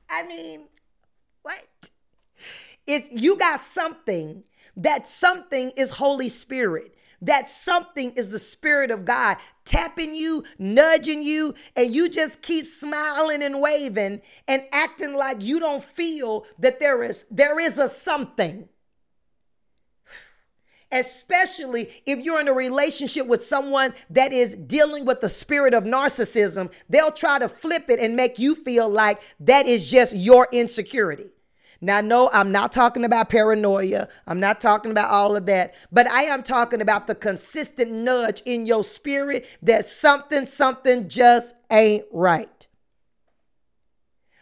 I 0.09 0.27
mean, 0.27 0.65
what? 1.41 1.65
It's 2.85 3.09
you 3.11 3.37
got 3.37 3.59
something 3.59 4.43
that 4.77 5.07
something 5.07 5.71
is 5.75 5.91
Holy 5.91 6.29
Spirit. 6.29 6.93
That 7.21 7.47
something 7.47 8.11
is 8.11 8.31
the 8.31 8.39
Spirit 8.39 8.89
of 8.89 9.05
God 9.05 9.37
tapping 9.63 10.15
you, 10.15 10.43
nudging 10.57 11.21
you, 11.21 11.53
and 11.75 11.93
you 11.93 12.09
just 12.09 12.41
keep 12.41 12.65
smiling 12.65 13.43
and 13.43 13.61
waving 13.61 14.21
and 14.47 14.63
acting 14.71 15.13
like 15.13 15.41
you 15.41 15.59
don't 15.59 15.83
feel 15.83 16.45
that 16.57 16.79
there 16.79 17.03
is 17.03 17.25
there 17.29 17.59
is 17.59 17.77
a 17.77 17.89
something. 17.89 18.67
Especially 20.91 21.89
if 22.05 22.19
you're 22.19 22.41
in 22.41 22.49
a 22.49 22.53
relationship 22.53 23.25
with 23.25 23.45
someone 23.45 23.93
that 24.09 24.33
is 24.33 24.55
dealing 24.55 25.05
with 25.05 25.21
the 25.21 25.29
spirit 25.29 25.73
of 25.73 25.85
narcissism, 25.85 26.69
they'll 26.89 27.11
try 27.11 27.39
to 27.39 27.47
flip 27.47 27.85
it 27.87 27.97
and 27.99 28.15
make 28.15 28.39
you 28.39 28.55
feel 28.55 28.89
like 28.89 29.21
that 29.39 29.67
is 29.67 29.89
just 29.89 30.13
your 30.13 30.49
insecurity. 30.51 31.29
Now, 31.83 31.99
no, 31.99 32.29
I'm 32.31 32.51
not 32.51 32.71
talking 32.71 33.03
about 33.03 33.29
paranoia. 33.29 34.07
I'm 34.27 34.39
not 34.39 34.61
talking 34.61 34.91
about 34.91 35.09
all 35.09 35.35
of 35.35 35.47
that. 35.47 35.73
But 35.91 36.07
I 36.07 36.23
am 36.23 36.43
talking 36.43 36.79
about 36.79 37.07
the 37.07 37.15
consistent 37.15 37.91
nudge 37.91 38.41
in 38.45 38.67
your 38.67 38.83
spirit 38.83 39.47
that 39.63 39.85
something, 39.85 40.45
something 40.45 41.09
just 41.09 41.55
ain't 41.71 42.05
right. 42.11 42.67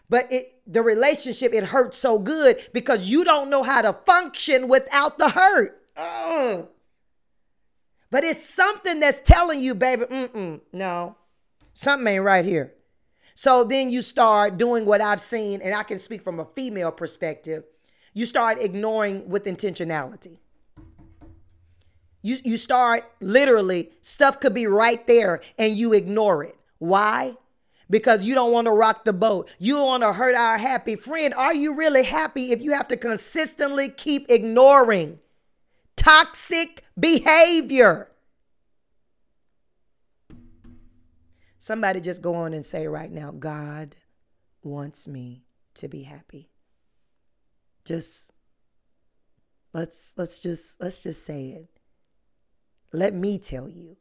But 0.09 0.31
it, 0.33 0.59
the 0.67 0.81
relationship, 0.81 1.53
it 1.53 1.63
hurts 1.63 1.97
so 1.97 2.19
good 2.19 2.59
because 2.73 3.05
you 3.05 3.23
don't 3.23 3.49
know 3.49 3.63
how 3.63 3.83
to 3.83 3.93
function 3.93 4.67
without 4.67 5.17
the 5.17 5.29
hurt. 5.29 5.81
Ugh. 5.95 6.67
But 8.11 8.23
it's 8.23 8.43
something 8.43 8.99
that's 8.99 9.21
telling 9.21 9.59
you, 9.59 9.75
baby, 9.75 10.05
mm-mm, 10.05 10.61
no, 10.73 11.15
something 11.73 12.07
ain't 12.07 12.23
right 12.23 12.43
here. 12.43 12.73
So 13.41 13.63
then 13.63 13.89
you 13.89 14.01
start 14.01 14.57
doing 14.57 14.83
what 14.83 14.99
I've 14.99 15.21
seen, 15.21 15.61
and 15.61 15.73
I 15.73 15.83
can 15.83 15.97
speak 15.97 16.23
from 16.23 16.41
a 16.41 16.45
female 16.57 16.91
perspective. 16.91 17.63
You 18.13 18.25
start 18.25 18.61
ignoring 18.61 19.29
with 19.29 19.45
intentionality. 19.45 20.39
You, 22.21 22.35
you 22.43 22.57
start 22.57 23.09
literally, 23.21 23.91
stuff 24.01 24.41
could 24.41 24.53
be 24.53 24.67
right 24.67 25.07
there 25.07 25.39
and 25.57 25.77
you 25.77 25.93
ignore 25.93 26.43
it. 26.43 26.59
Why? 26.79 27.37
Because 27.89 28.25
you 28.25 28.35
don't 28.35 28.51
want 28.51 28.65
to 28.65 28.71
rock 28.71 29.05
the 29.05 29.13
boat. 29.13 29.49
You 29.57 29.75
don't 29.75 29.87
want 29.87 30.03
to 30.03 30.11
hurt 30.11 30.35
our 30.35 30.57
happy 30.57 30.97
friend. 30.97 31.33
Are 31.33 31.53
you 31.53 31.73
really 31.73 32.03
happy 32.03 32.51
if 32.51 32.61
you 32.61 32.73
have 32.73 32.89
to 32.89 32.97
consistently 32.97 33.87
keep 33.87 34.29
ignoring 34.29 35.19
toxic 35.95 36.83
behavior? 36.99 38.08
Somebody 41.59 41.99
just 41.99 42.21
go 42.21 42.35
on 42.35 42.53
and 42.53 42.65
say 42.65 42.87
right 42.87 43.11
now, 43.11 43.31
God 43.31 43.95
wants 44.63 45.09
me 45.09 45.43
to 45.75 45.89
be 45.89 46.03
happy. 46.03 46.49
Just 47.83 48.31
let's 49.73 50.13
let's 50.17 50.39
just 50.39 50.79
let's 50.79 51.03
just 51.03 51.25
say 51.25 51.49
it. 51.49 51.67
Let 52.93 53.13
me 53.13 53.37
tell 53.37 53.67
you, 53.67 53.97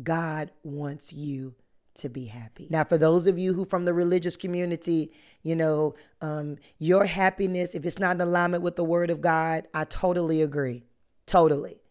God 0.00 0.52
wants 0.62 1.12
you 1.12 1.56
to 1.94 2.08
be 2.08 2.26
happy. 2.26 2.68
Now, 2.70 2.84
for 2.84 2.96
those 2.96 3.26
of 3.26 3.36
you 3.36 3.52
who 3.52 3.64
from 3.64 3.84
the 3.84 3.92
religious 3.92 4.36
community, 4.36 5.12
you 5.42 5.56
know, 5.56 5.96
um, 6.20 6.56
your 6.78 7.04
happiness, 7.04 7.74
if 7.74 7.84
it's 7.84 7.98
not 7.98 8.16
in 8.16 8.20
alignment 8.22 8.62
with 8.62 8.76
the 8.76 8.84
word 8.84 9.10
of 9.10 9.20
God, 9.20 9.66
I 9.74 9.84
totally 9.84 10.40
agree. 10.40 10.84
Totally. 11.26 11.82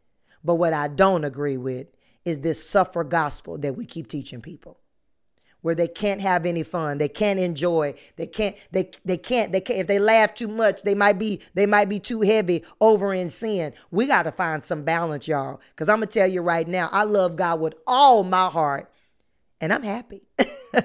But 0.43 0.55
what 0.55 0.73
I 0.73 0.87
don't 0.87 1.25
agree 1.25 1.57
with 1.57 1.87
is 2.25 2.39
this 2.39 2.67
suffer 2.67 3.03
gospel 3.03 3.57
that 3.59 3.75
we 3.75 3.85
keep 3.85 4.07
teaching 4.07 4.41
people 4.41 4.80
where 5.61 5.75
they 5.75 5.87
can't 5.87 6.21
have 6.21 6.45
any 6.45 6.63
fun 6.63 6.97
they 6.97 7.07
can't 7.07 7.39
enjoy 7.39 7.93
they 8.15 8.27
can't 8.27 8.55
they 8.71 8.89
they 9.05 9.17
can't 9.17 9.51
they 9.51 9.61
can't 9.61 9.79
if 9.79 9.87
they 9.87 9.99
laugh 9.99 10.33
too 10.33 10.47
much 10.47 10.81
they 10.83 10.95
might 10.95 11.19
be 11.19 11.41
they 11.53 11.65
might 11.65 11.89
be 11.89 11.99
too 11.99 12.21
heavy 12.21 12.63
over 12.79 13.13
in 13.13 13.29
sin 13.29 13.73
we 13.91 14.05
got 14.05 14.23
to 14.23 14.31
find 14.31 14.63
some 14.63 14.83
balance 14.83 15.27
y'all 15.27 15.59
because 15.71 15.89
i'm 15.89 15.97
gonna 15.97 16.07
tell 16.07 16.27
you 16.27 16.41
right 16.41 16.67
now 16.67 16.89
i 16.91 17.03
love 17.03 17.35
god 17.35 17.59
with 17.59 17.73
all 17.87 18.23
my 18.23 18.47
heart 18.47 18.91
and 19.59 19.71
i'm 19.73 19.83
happy 19.83 20.21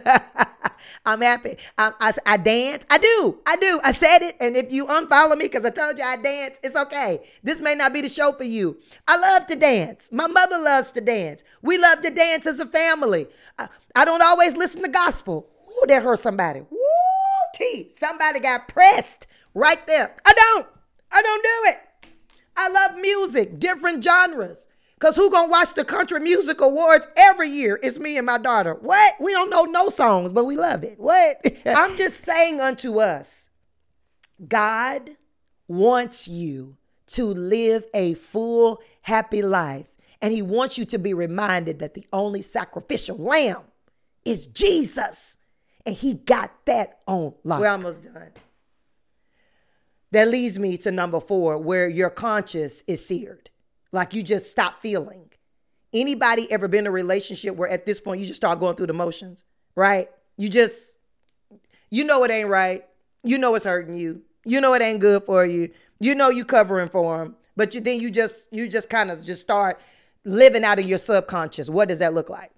I'm 1.04 1.20
happy. 1.20 1.56
I, 1.78 1.92
I, 2.00 2.12
I 2.26 2.36
dance. 2.36 2.84
I 2.90 2.98
do. 2.98 3.38
I 3.46 3.56
do. 3.56 3.80
I 3.84 3.92
said 3.92 4.22
it. 4.22 4.36
And 4.40 4.56
if 4.56 4.72
you 4.72 4.86
unfollow 4.86 5.36
me 5.36 5.46
because 5.46 5.64
I 5.64 5.70
told 5.70 5.98
you 5.98 6.04
I 6.04 6.16
dance, 6.16 6.58
it's 6.62 6.76
okay. 6.76 7.20
This 7.42 7.60
may 7.60 7.74
not 7.74 7.92
be 7.92 8.00
the 8.00 8.08
show 8.08 8.32
for 8.32 8.44
you. 8.44 8.78
I 9.06 9.16
love 9.16 9.46
to 9.46 9.56
dance. 9.56 10.10
My 10.12 10.26
mother 10.26 10.58
loves 10.58 10.92
to 10.92 11.00
dance. 11.00 11.44
We 11.62 11.78
love 11.78 12.00
to 12.02 12.10
dance 12.10 12.46
as 12.46 12.60
a 12.60 12.66
family. 12.66 13.28
I, 13.58 13.68
I 13.96 14.04
don't 14.04 14.22
always 14.22 14.54
listen 14.54 14.82
to 14.82 14.88
gospel. 14.88 15.48
Ooh, 15.70 15.87
that 15.88 16.02
hurt 16.02 16.18
somebody. 16.18 16.61
Woo, 16.61 16.78
T. 17.54 17.90
Somebody 17.96 18.40
got 18.40 18.68
pressed 18.68 19.26
right 19.54 19.85
there. 19.87 20.14
I 20.26 20.32
don't. 20.35 20.68
I 21.11 21.22
don't 21.22 21.42
do 21.42 21.70
it. 21.70 22.11
I 22.59 22.68
love 22.68 22.96
music, 23.00 23.59
different 23.59 24.04
genres. 24.04 24.68
Cause 24.98 25.16
who 25.16 25.30
gonna 25.30 25.48
watch 25.48 25.74
the 25.74 25.85
country 25.85 26.20
music 26.20 26.61
awards 26.61 27.06
every 27.16 27.48
year? 27.48 27.78
It's 27.82 27.98
me 27.98 28.16
and 28.16 28.26
my 28.26 28.38
daughter. 28.38 28.74
What? 28.74 29.14
We 29.20 29.32
don't 29.32 29.50
know 29.50 29.64
no 29.64 29.88
songs, 29.88 30.32
but 30.32 30.44
we 30.44 30.56
love 30.56 30.85
it. 30.85 30.98
What? 30.98 31.44
I'm 31.66 31.96
just 31.96 32.22
saying 32.22 32.61
unto 32.61 33.00
us, 33.00 33.48
God 34.46 35.16
wants 35.68 36.28
you 36.28 36.76
to 37.09 37.26
live 37.26 37.85
a 37.94 38.14
full, 38.14 38.80
happy 39.02 39.42
life. 39.42 39.87
And 40.22 40.32
he 40.32 40.42
wants 40.42 40.78
you 40.78 40.85
to 40.87 40.98
be 40.98 41.12
reminded 41.12 41.78
that 41.78 41.94
the 41.94 42.06
only 42.12 42.40
sacrificial 42.40 43.18
lamb 43.18 43.62
is 44.26 44.46
Jesus. 44.46 45.38
And 45.86 45.94
he 45.94 46.14
got 46.14 46.52
that 46.66 46.98
on 47.06 47.34
lock. 47.44 47.60
We're 47.60 47.68
almost 47.68 48.02
done. 48.02 48.32
That 50.10 50.28
leads 50.28 50.58
me 50.58 50.76
to 50.78 50.90
number 50.90 51.20
four, 51.20 51.58
where 51.58 51.88
your 51.88 52.10
conscience 52.10 52.82
is 52.86 53.06
seared. 53.06 53.50
Like 53.92 54.14
you 54.14 54.22
just 54.22 54.50
stop 54.50 54.80
feeling. 54.80 55.30
Anybody 55.92 56.50
ever 56.50 56.68
been 56.68 56.80
in 56.80 56.86
a 56.88 56.90
relationship 56.90 57.54
where 57.54 57.68
at 57.68 57.86
this 57.86 58.00
point 58.00 58.20
you 58.20 58.26
just 58.26 58.40
start 58.40 58.60
going 58.60 58.76
through 58.76 58.88
the 58.88 58.92
motions, 58.92 59.44
right? 59.74 60.10
You 60.36 60.48
just, 60.48 60.96
you 61.90 62.04
know 62.04 62.24
it 62.24 62.30
ain't 62.30 62.48
right. 62.48 62.84
You 63.22 63.38
know 63.38 63.54
it's 63.54 63.64
hurting 63.64 63.94
you. 63.94 64.22
You 64.44 64.60
know 64.60 64.74
it 64.74 64.82
ain't 64.82 65.00
good 65.00 65.22
for 65.22 65.44
you. 65.46 65.70
You 65.98 66.14
know 66.14 66.28
you 66.28 66.44
covering 66.44 66.88
for 66.88 67.22
him, 67.22 67.36
but 67.56 67.74
you 67.74 67.80
then 67.80 68.00
you 68.00 68.10
just 68.10 68.52
you 68.52 68.68
just 68.68 68.90
kind 68.90 69.10
of 69.10 69.24
just 69.24 69.40
start 69.40 69.80
living 70.24 70.64
out 70.64 70.78
of 70.78 70.84
your 70.84 70.98
subconscious. 70.98 71.70
What 71.70 71.88
does 71.88 72.00
that 72.00 72.14
look 72.14 72.28
like? 72.28 72.50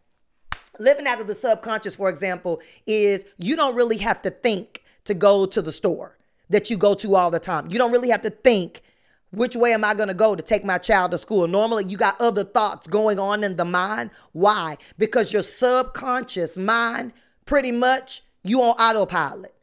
Living 0.79 1.07
out 1.07 1.21
of 1.21 1.27
the 1.27 1.35
subconscious, 1.35 1.97
for 1.97 2.09
example, 2.09 2.61
is 2.87 3.25
you 3.37 3.57
don't 3.57 3.75
really 3.75 3.99
have 3.99 4.23
to 4.23 4.31
think 4.31 4.83
to 5.05 5.15
go 5.15 5.47
to 5.47 5.63
the 5.63 5.73
store 5.73 6.17
that 6.51 6.71
you 6.71 6.77
go 6.77 6.95
to 6.95 7.17
all 7.17 7.31
the 7.31 7.41
time. 7.41 7.71
You 7.71 7.79
don't 7.79 7.93
really 7.93 8.11
have 8.11 8.23
to 8.23 8.31
think 8.31 8.83
which 9.31 9.55
way 9.55 9.73
am 9.75 9.85
I 9.85 9.95
going 9.95 10.09
to 10.09 10.15
go 10.15 10.35
to 10.35 10.43
take 10.43 10.65
my 10.65 10.79
child 10.79 11.11
to 11.11 11.19
school? 11.19 11.47
Normally, 11.47 11.85
you 11.85 11.97
got 11.97 12.21
other 12.21 12.45
thoughts 12.45 12.87
going 12.87 13.19
on 13.19 13.45
in 13.45 13.57
the 13.57 13.65
mind. 13.65 14.11
Why? 14.33 14.79
Because 14.97 15.33
your 15.33 15.43
subconscious 15.43 16.57
mind, 16.57 17.13
pretty 17.45 17.73
much, 17.73 18.23
you 18.43 18.63
on 18.63 18.71
autopilot. 18.71 19.55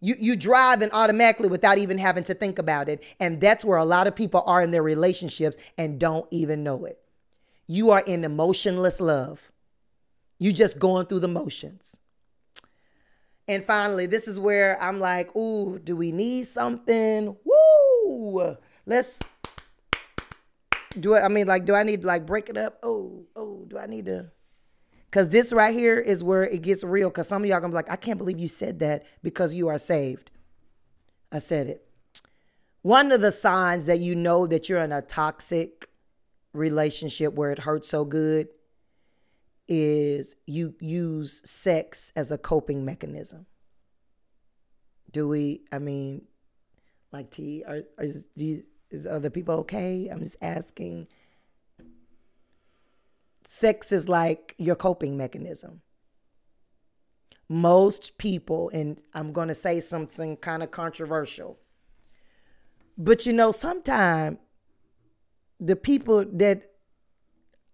You 0.00 0.16
you 0.18 0.36
driving 0.36 0.90
automatically 0.92 1.48
without 1.48 1.78
even 1.78 1.96
having 1.96 2.24
to 2.24 2.34
think 2.34 2.58
about 2.58 2.90
it, 2.90 3.02
and 3.18 3.40
that's 3.40 3.64
where 3.64 3.78
a 3.78 3.86
lot 3.86 4.06
of 4.06 4.14
people 4.14 4.42
are 4.44 4.60
in 4.60 4.70
their 4.70 4.82
relationships 4.82 5.56
and 5.78 5.98
don't 5.98 6.26
even 6.30 6.62
know 6.62 6.84
it. 6.84 7.00
You 7.66 7.90
are 7.90 8.00
in 8.00 8.24
emotionless 8.24 9.00
love. 9.00 9.50
You 10.38 10.52
just 10.52 10.78
going 10.78 11.06
through 11.06 11.20
the 11.20 11.28
motions. 11.28 12.00
And 13.46 13.64
finally, 13.64 14.06
this 14.06 14.26
is 14.26 14.40
where 14.40 14.80
I'm 14.82 15.00
like, 15.00 15.34
ooh, 15.36 15.78
do 15.78 15.96
we 15.96 16.12
need 16.12 16.46
something? 16.46 17.36
Woo! 17.44 18.56
Let's 18.86 19.18
do 20.98 21.14
it. 21.14 21.20
I 21.20 21.28
mean, 21.28 21.46
like, 21.46 21.64
do 21.64 21.74
I 21.74 21.82
need 21.82 22.02
to 22.02 22.06
like 22.06 22.26
break 22.26 22.48
it 22.48 22.56
up? 22.56 22.78
Oh, 22.82 23.24
oh, 23.36 23.64
do 23.68 23.78
I 23.78 23.86
need 23.86 24.06
to? 24.06 24.30
Cause 25.10 25.28
this 25.28 25.52
right 25.52 25.72
here 25.72 25.98
is 25.98 26.24
where 26.24 26.42
it 26.42 26.62
gets 26.62 26.82
real. 26.82 27.08
Cause 27.10 27.28
some 27.28 27.42
of 27.42 27.48
y'all 27.48 27.60
gonna 27.60 27.70
be 27.70 27.76
like, 27.76 27.90
I 27.90 27.96
can't 27.96 28.18
believe 28.18 28.38
you 28.38 28.48
said 28.48 28.80
that 28.80 29.04
because 29.22 29.54
you 29.54 29.68
are 29.68 29.78
saved. 29.78 30.30
I 31.30 31.38
said 31.38 31.68
it. 31.68 31.86
One 32.82 33.12
of 33.12 33.20
the 33.20 33.30
signs 33.30 33.86
that 33.86 34.00
you 34.00 34.16
know 34.16 34.46
that 34.46 34.68
you're 34.68 34.82
in 34.82 34.90
a 34.90 35.02
toxic 35.02 35.88
relationship 36.52 37.34
where 37.34 37.52
it 37.52 37.60
hurts 37.60 37.88
so 37.88 38.04
good 38.04 38.48
is 39.68 40.36
you 40.46 40.74
use 40.80 41.42
sex 41.48 42.12
as 42.16 42.30
a 42.30 42.38
coping 42.38 42.84
mechanism. 42.84 43.46
Do 45.10 45.28
we? 45.28 45.62
I 45.72 45.78
mean, 45.78 46.22
like 47.12 47.30
T, 47.30 47.64
are, 47.66 47.82
are 47.98 48.04
is, 48.04 48.28
you, 48.36 48.64
is 48.90 49.06
other 49.06 49.30
people 49.30 49.54
okay? 49.60 50.08
I'm 50.08 50.20
just 50.20 50.36
asking. 50.42 51.06
Sex 53.46 53.92
is 53.92 54.08
like 54.08 54.54
your 54.58 54.74
coping 54.74 55.16
mechanism. 55.16 55.82
Most 57.48 58.16
people, 58.18 58.70
and 58.72 59.00
I'm 59.12 59.32
going 59.32 59.48
to 59.48 59.54
say 59.54 59.78
something 59.80 60.38
kind 60.38 60.62
of 60.62 60.70
controversial, 60.70 61.58
but 62.96 63.26
you 63.26 63.32
know, 63.32 63.50
sometimes 63.50 64.38
the 65.60 65.76
people 65.76 66.24
that 66.24 66.72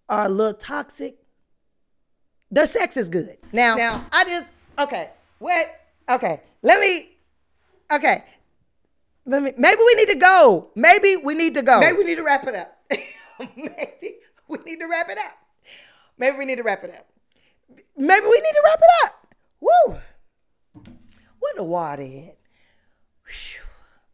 are 0.09 0.25
a 0.25 0.29
little 0.29 0.53
toxic 0.53 1.20
their 2.51 2.65
sex 2.65 2.97
is 2.97 3.09
good. 3.09 3.37
Now, 3.51 3.75
now 3.75 4.05
I 4.11 4.23
just 4.25 4.53
okay. 4.77 5.09
What? 5.39 5.67
Okay. 6.09 6.41
Let 6.61 6.79
me. 6.79 7.17
Okay. 7.91 8.23
Let 9.25 9.41
me. 9.41 9.53
Maybe 9.57 9.81
we 9.85 9.95
need 9.95 10.09
to 10.09 10.17
go. 10.17 10.69
Maybe 10.75 11.15
we 11.17 11.33
need 11.33 11.53
to 11.55 11.61
go. 11.61 11.79
Maybe 11.79 11.97
we 11.97 12.03
need 12.03 12.15
to 12.15 12.23
wrap 12.23 12.45
it 12.45 12.55
up. 12.55 12.77
maybe 13.55 14.17
we 14.47 14.57
need 14.65 14.79
to 14.79 14.85
wrap 14.85 15.09
it 15.09 15.17
up. 15.17 15.33
Maybe 16.17 16.37
we 16.37 16.45
need 16.45 16.57
to 16.57 16.63
wrap 16.63 16.83
it 16.83 16.91
up. 16.91 17.07
Maybe 17.97 18.25
we 18.25 18.39
need 18.41 18.51
to 18.51 18.61
wrap 18.63 18.79
it 18.79 19.05
up. 19.05 19.27
Woo! 19.61 19.97
What 21.39 21.55
the 21.55 21.63
water 21.63 22.03
at? 22.03 22.37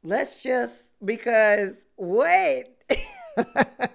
Let's 0.04 0.41
just 0.41 0.86
because 1.04 1.86
wait. 1.97 2.65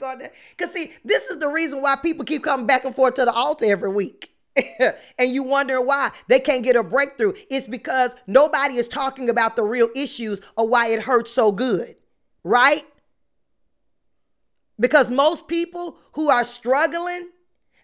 Going 0.00 0.20
to? 0.20 0.30
Because, 0.56 0.72
see, 0.72 0.92
this 1.04 1.28
is 1.30 1.38
the 1.38 1.48
reason 1.48 1.82
why 1.82 1.96
people 1.96 2.24
keep 2.24 2.42
coming 2.42 2.66
back 2.66 2.84
and 2.84 2.94
forth 2.94 3.14
to 3.14 3.24
the 3.24 3.32
altar 3.32 3.66
every 3.66 3.92
week. 3.92 4.34
and 5.18 5.32
you 5.32 5.42
wonder 5.42 5.80
why 5.80 6.10
they 6.28 6.40
can't 6.40 6.64
get 6.64 6.76
a 6.76 6.82
breakthrough. 6.82 7.34
It's 7.48 7.68
because 7.68 8.16
nobody 8.26 8.76
is 8.76 8.88
talking 8.88 9.28
about 9.28 9.56
the 9.56 9.62
real 9.62 9.88
issues 9.94 10.40
or 10.56 10.66
why 10.66 10.88
it 10.88 11.02
hurts 11.02 11.30
so 11.30 11.52
good, 11.52 11.96
right? 12.42 12.84
Because 14.78 15.10
most 15.10 15.46
people 15.46 15.98
who 16.12 16.30
are 16.30 16.44
struggling, 16.44 17.28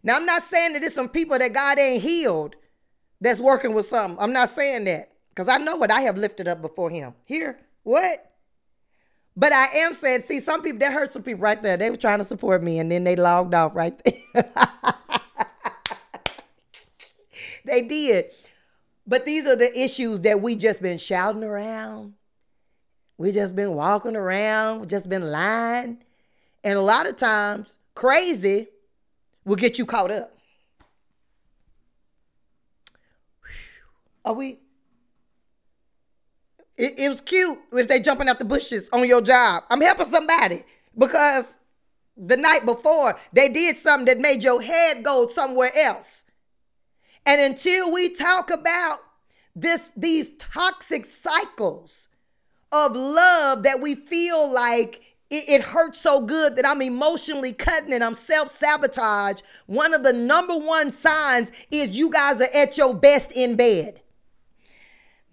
now 0.02 0.16
I'm 0.16 0.26
not 0.26 0.42
saying 0.42 0.72
that 0.72 0.82
it's 0.82 0.94
some 0.94 1.08
people 1.08 1.38
that 1.38 1.52
God 1.52 1.78
ain't 1.78 2.02
healed 2.02 2.56
that's 3.20 3.40
working 3.40 3.74
with 3.74 3.86
something. 3.86 4.18
I'm 4.18 4.32
not 4.32 4.48
saying 4.48 4.84
that 4.84 5.12
because 5.28 5.48
I 5.48 5.58
know 5.58 5.76
what 5.76 5.90
I 5.90 6.00
have 6.02 6.16
lifted 6.16 6.48
up 6.48 6.62
before 6.62 6.90
Him. 6.90 7.14
Here, 7.24 7.60
what? 7.82 8.32
But 9.36 9.52
I 9.52 9.66
am 9.66 9.94
saying, 9.94 10.22
see, 10.22 10.40
some 10.40 10.62
people 10.62 10.78
that 10.78 10.92
hurt 10.92 11.10
some 11.10 11.22
people 11.22 11.42
right 11.42 11.62
there. 11.62 11.76
They 11.76 11.90
were 11.90 11.96
trying 11.96 12.18
to 12.18 12.24
support 12.24 12.62
me 12.62 12.78
and 12.78 12.90
then 12.90 13.04
they 13.04 13.16
logged 13.16 13.54
off 13.54 13.76
right 13.76 14.00
there. 14.02 14.44
they 17.64 17.82
did. 17.82 18.30
But 19.06 19.26
these 19.26 19.46
are 19.46 19.54
the 19.54 19.78
issues 19.78 20.22
that 20.22 20.40
we 20.40 20.56
just 20.56 20.80
been 20.80 20.96
shouting 20.96 21.44
around. 21.44 22.14
We 23.18 23.30
just 23.30 23.54
been 23.54 23.74
walking 23.74 24.16
around, 24.16 24.88
just 24.88 25.08
been 25.08 25.30
lying. 25.30 25.98
And 26.64 26.78
a 26.78 26.82
lot 26.82 27.06
of 27.06 27.16
times, 27.16 27.76
crazy 27.94 28.68
will 29.44 29.56
get 29.56 29.78
you 29.78 29.86
caught 29.86 30.10
up. 30.10 30.32
Are 34.24 34.34
we 34.34 34.58
it, 36.76 36.98
it 36.98 37.08
was 37.08 37.20
cute 37.20 37.58
if 37.72 37.88
they 37.88 38.00
jumping 38.00 38.28
out 38.28 38.38
the 38.38 38.44
bushes 38.44 38.88
on 38.92 39.06
your 39.08 39.20
job. 39.20 39.64
I'm 39.70 39.80
helping 39.80 40.06
somebody 40.06 40.64
because 40.96 41.56
the 42.16 42.36
night 42.36 42.64
before 42.64 43.18
they 43.32 43.48
did 43.48 43.76
something 43.76 44.06
that 44.06 44.18
made 44.18 44.42
your 44.42 44.62
head 44.62 45.02
go 45.02 45.26
somewhere 45.26 45.72
else. 45.76 46.24
And 47.24 47.40
until 47.40 47.90
we 47.90 48.08
talk 48.10 48.50
about 48.50 49.00
this 49.54 49.90
these 49.96 50.30
toxic 50.36 51.04
cycles 51.04 52.08
of 52.70 52.94
love 52.94 53.62
that 53.62 53.80
we 53.80 53.94
feel 53.94 54.52
like 54.52 55.02
it, 55.30 55.48
it, 55.48 55.60
hurts 55.62 56.00
so 56.00 56.20
good 56.20 56.54
that 56.56 56.66
I'm 56.66 56.82
emotionally 56.82 57.52
cutting 57.52 57.92
and 57.92 58.04
I'm 58.04 58.14
self 58.14 58.48
sabotage. 58.48 59.40
One 59.66 59.92
of 59.92 60.02
the 60.04 60.12
number 60.12 60.56
one 60.56 60.92
signs 60.92 61.50
is 61.70 61.96
you 61.96 62.10
guys 62.10 62.40
are 62.40 62.50
at 62.54 62.78
your 62.78 62.94
best 62.94 63.32
in 63.32 63.56
bed. 63.56 64.02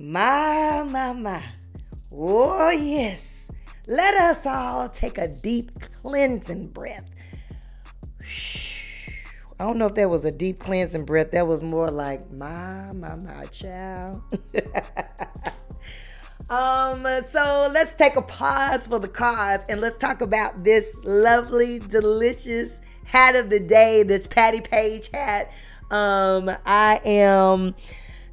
My, 0.04 0.84
my, 0.84 1.14
my. 1.14 1.42
Oh, 2.12 2.70
yes. 2.72 3.50
Let 3.88 4.16
us 4.16 4.46
all 4.46 4.90
take 4.90 5.18
a 5.18 5.30
deep 5.30 5.72
cleansing 6.02 6.68
breath. 6.68 7.10
I 9.58 9.64
don't 9.64 9.78
know 9.78 9.86
if 9.86 9.94
that 9.94 10.10
was 10.10 10.26
a 10.26 10.32
deep 10.32 10.60
cleansing 10.60 11.06
breath. 11.06 11.32
That 11.32 11.48
was 11.48 11.64
more 11.64 11.90
like, 11.90 12.30
my, 12.34 12.92
my, 12.92 13.16
my 13.16 13.46
child. 13.46 14.22
um, 16.50 17.08
so 17.26 17.72
let's 17.74 17.96
take 17.96 18.18
a 18.18 18.22
pause 18.22 18.88
for 18.88 19.00
the 19.00 19.08
cause 19.08 19.64
and 19.70 19.80
let's 19.80 19.96
talk 19.96 20.20
about 20.20 20.66
this 20.66 20.94
lovely, 21.06 21.80
delicious 21.80 22.82
hat 23.06 23.38
of 23.38 23.50
the 23.50 23.62
day, 23.62 24.04
this 24.04 24.28
Pattie 24.28 24.60
Paige 24.60 25.10
hat. 25.14 25.50
Um, 25.92 26.52
I 26.66 27.00
am 27.06 27.76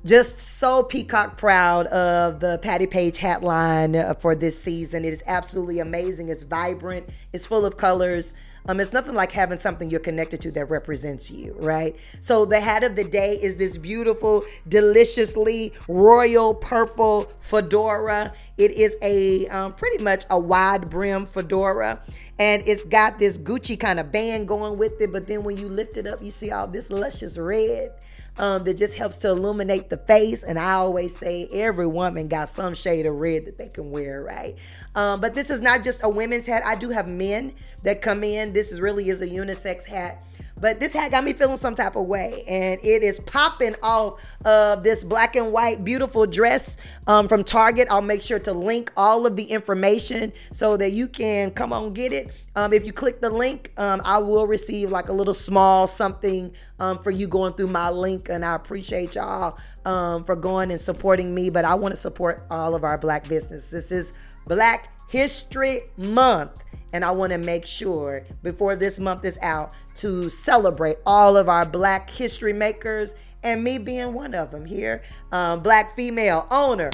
just 0.05 0.39
so 0.39 0.83
peacock 0.83 1.37
proud 1.37 1.87
of 1.89 2.41
the 2.41 2.59
Pattie 2.63 2.87
Paige 2.87 3.19
hat 3.19 3.43
line 3.43 3.95
uh, 3.95 4.15
for 4.15 4.35
this 4.35 4.61
season. 4.61 5.05
It 5.05 5.13
is 5.13 5.23
absolutely 5.27 5.79
amazing. 5.81 6.29
It's 6.29 6.45
vibrant, 6.45 7.09
it's 7.33 7.47
full 7.47 7.67
of 7.67 7.77
colors. 7.77 8.35
Um, 8.67 8.79
it's 8.79 8.93
nothing 8.93 9.15
like 9.15 9.33
having 9.33 9.59
something 9.59 9.89
you're 9.89 10.01
connected 10.01 10.43
to 10.43 10.51
that 10.53 10.67
represents 10.67 11.31
you, 11.31 11.57
right? 11.61 11.97
So 12.21 12.45
the 12.45 12.61
hat 12.61 12.85
of 12.85 12.95
the 12.95 13.05
day 13.05 13.39
is 13.41 13.57
this 13.57 13.79
beautiful, 13.79 14.45
deliciously 14.69 15.73
royal 15.89 16.55
purple 16.55 17.31
fedora. 17.41 18.35
It 18.59 18.73
is 18.73 18.97
a 19.01 19.49
um, 19.49 19.73
pretty 19.73 20.05
much 20.05 20.25
a 20.29 20.39
wide 20.39 20.91
brim 20.91 21.25
fedora, 21.25 22.03
and 22.39 22.63
it's 22.67 22.85
got 22.85 23.19
this 23.19 23.39
Gucci 23.39 23.81
kind 23.81 23.99
of 23.99 24.13
band 24.13 24.47
going 24.47 24.79
with 24.79 25.01
it. 25.01 25.11
But 25.11 25.27
then 25.27 25.43
when 25.43 25.57
you 25.57 25.67
lift 25.67 25.97
it 25.97 26.07
up, 26.07 26.23
you 26.23 26.31
see 26.31 26.51
all 26.51 26.67
this 26.67 26.91
luscious 26.91 27.39
red 27.39 27.93
um, 28.40 28.64
that 28.64 28.79
just 28.79 28.94
helps 28.94 29.18
to 29.18 29.29
illuminate 29.29 29.90
the 29.90 29.98
face. 29.98 30.42
And 30.42 30.59
I 30.59 30.72
always 30.72 31.14
say 31.14 31.46
every 31.53 31.87
woman 31.87 32.26
got 32.26 32.48
some 32.48 32.74
shade 32.74 33.05
of 33.05 33.14
red 33.16 33.44
that 33.44 33.59
they 33.59 33.68
can 33.68 33.90
wear, 33.90 34.22
right? 34.22 34.55
Um, 34.94 35.20
but 35.20 35.35
this 35.35 35.50
is 35.50 35.61
not 35.61 35.85
just 35.85 36.03
a 36.03 36.09
women's 36.09 36.46
hat. 36.46 36.64
I 36.64 36.74
do 36.74 36.88
have 36.88 37.09
men 37.09 37.53
that 37.83 38.00
come 38.00 38.24
in. 38.24 38.55
This 38.55 38.72
is 38.72 38.81
really 38.81 39.11
is 39.11 39.20
a 39.20 39.26
unisex 39.26 39.85
hat. 39.85 40.26
But 40.61 40.79
this 40.79 40.92
hat 40.92 41.11
got 41.11 41.25
me 41.25 41.33
feeling 41.33 41.57
some 41.57 41.75
type 41.75 41.96
of 41.96 42.07
way, 42.07 42.44
and 42.46 42.79
it 42.85 43.03
is 43.03 43.18
popping 43.20 43.75
off 43.83 44.23
of 44.44 44.83
this 44.83 45.05
black 45.05 45.37
and 45.37 45.53
white 45.53 45.85
beautiful 45.85 46.27
dress 46.27 46.77
um, 47.07 47.29
from 47.29 47.44
Target. 47.44 47.88
I'll 47.90 48.03
make 48.03 48.23
sure 48.23 48.38
to 48.40 48.53
link 48.53 48.92
all 48.96 49.27
of 49.27 49.37
the 49.37 49.44
information 49.44 50.33
so 50.53 50.77
that 50.77 50.92
you 50.92 51.09
can 51.09 51.51
come 51.51 51.73
on 51.73 51.92
get 51.92 52.12
it. 52.12 52.31
Um, 52.57 52.73
if 52.73 52.85
you 52.85 52.92
click 52.92 53.20
the 53.20 53.31
link, 53.31 53.73
um, 53.79 54.03
I 54.05 54.18
will 54.18 54.46
receive 54.46 54.90
like 54.90 55.09
a 55.09 55.12
little 55.12 55.35
small 55.35 55.87
something 55.87 56.53
um, 56.79 56.99
for 56.99 57.11
you 57.11 57.27
going 57.27 57.55
through 57.55 57.68
my 57.68 57.90
link, 57.90 58.29
and 58.29 58.44
I 58.44 58.55
appreciate 58.55 59.14
y'all 59.14 59.59
um, 59.85 60.25
for 60.25 60.37
going 60.37 60.70
and 60.70 60.81
supporting 60.81 61.35
me. 61.35 61.49
But 61.49 61.64
I 61.64 61.75
want 61.75 61.92
to 61.92 61.96
support 61.96 62.46
all 62.51 62.75
of 62.75 62.85
our 62.85 62.99
black 62.99 63.29
business. 63.29 63.70
This 63.70 63.90
is 63.90 64.12
Black 64.46 64.92
History 65.09 65.83
Month. 65.96 66.62
And 66.92 67.05
I 67.05 67.11
want 67.12 67.33
to 67.33 67.38
make 67.38 67.66
sure 67.66 68.24
before 68.42 68.76
this 68.76 68.98
month 68.98 69.24
is 69.24 69.38
out 69.42 69.72
to 69.96 70.29
celebrate 70.29 70.96
all 71.07 71.37
of 71.37 71.48
our 71.48 71.64
Black 71.64 72.11
history 72.11 72.53
makers 72.53 73.14
and 73.42 73.62
me 73.64 73.79
being 73.79 74.12
one 74.12 74.35
of 74.35 74.50
them 74.50 74.66
here. 74.66 75.03
Um, 75.33 75.62
black 75.62 75.96
female 75.96 76.46
owner, 76.50 76.90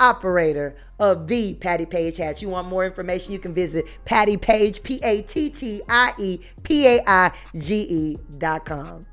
operator 0.00 0.76
of 0.98 1.26
the 1.26 1.54
Pattie 1.54 1.86
Paige 1.86 2.16
Hats. 2.16 2.40
You 2.40 2.48
want 2.48 2.68
more 2.68 2.84
information? 2.84 3.32
You 3.32 3.38
can 3.38 3.54
visit 3.54 3.86
Pattie 4.04 4.36
Paige, 4.36 4.82
P 4.82 5.00
A 5.02 5.22
T 5.22 5.50
T 5.50 5.82
I 5.88 6.12
E 6.18 6.38
P 6.62 6.86
A 6.86 7.02
I 7.06 7.32
G 7.56 7.86
E 7.88 8.16
dot 8.38 8.64
com. 8.64 9.04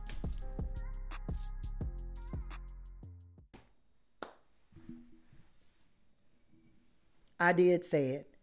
I 7.40 7.52
did 7.52 7.84
say 7.84 8.10
it. 8.12 8.35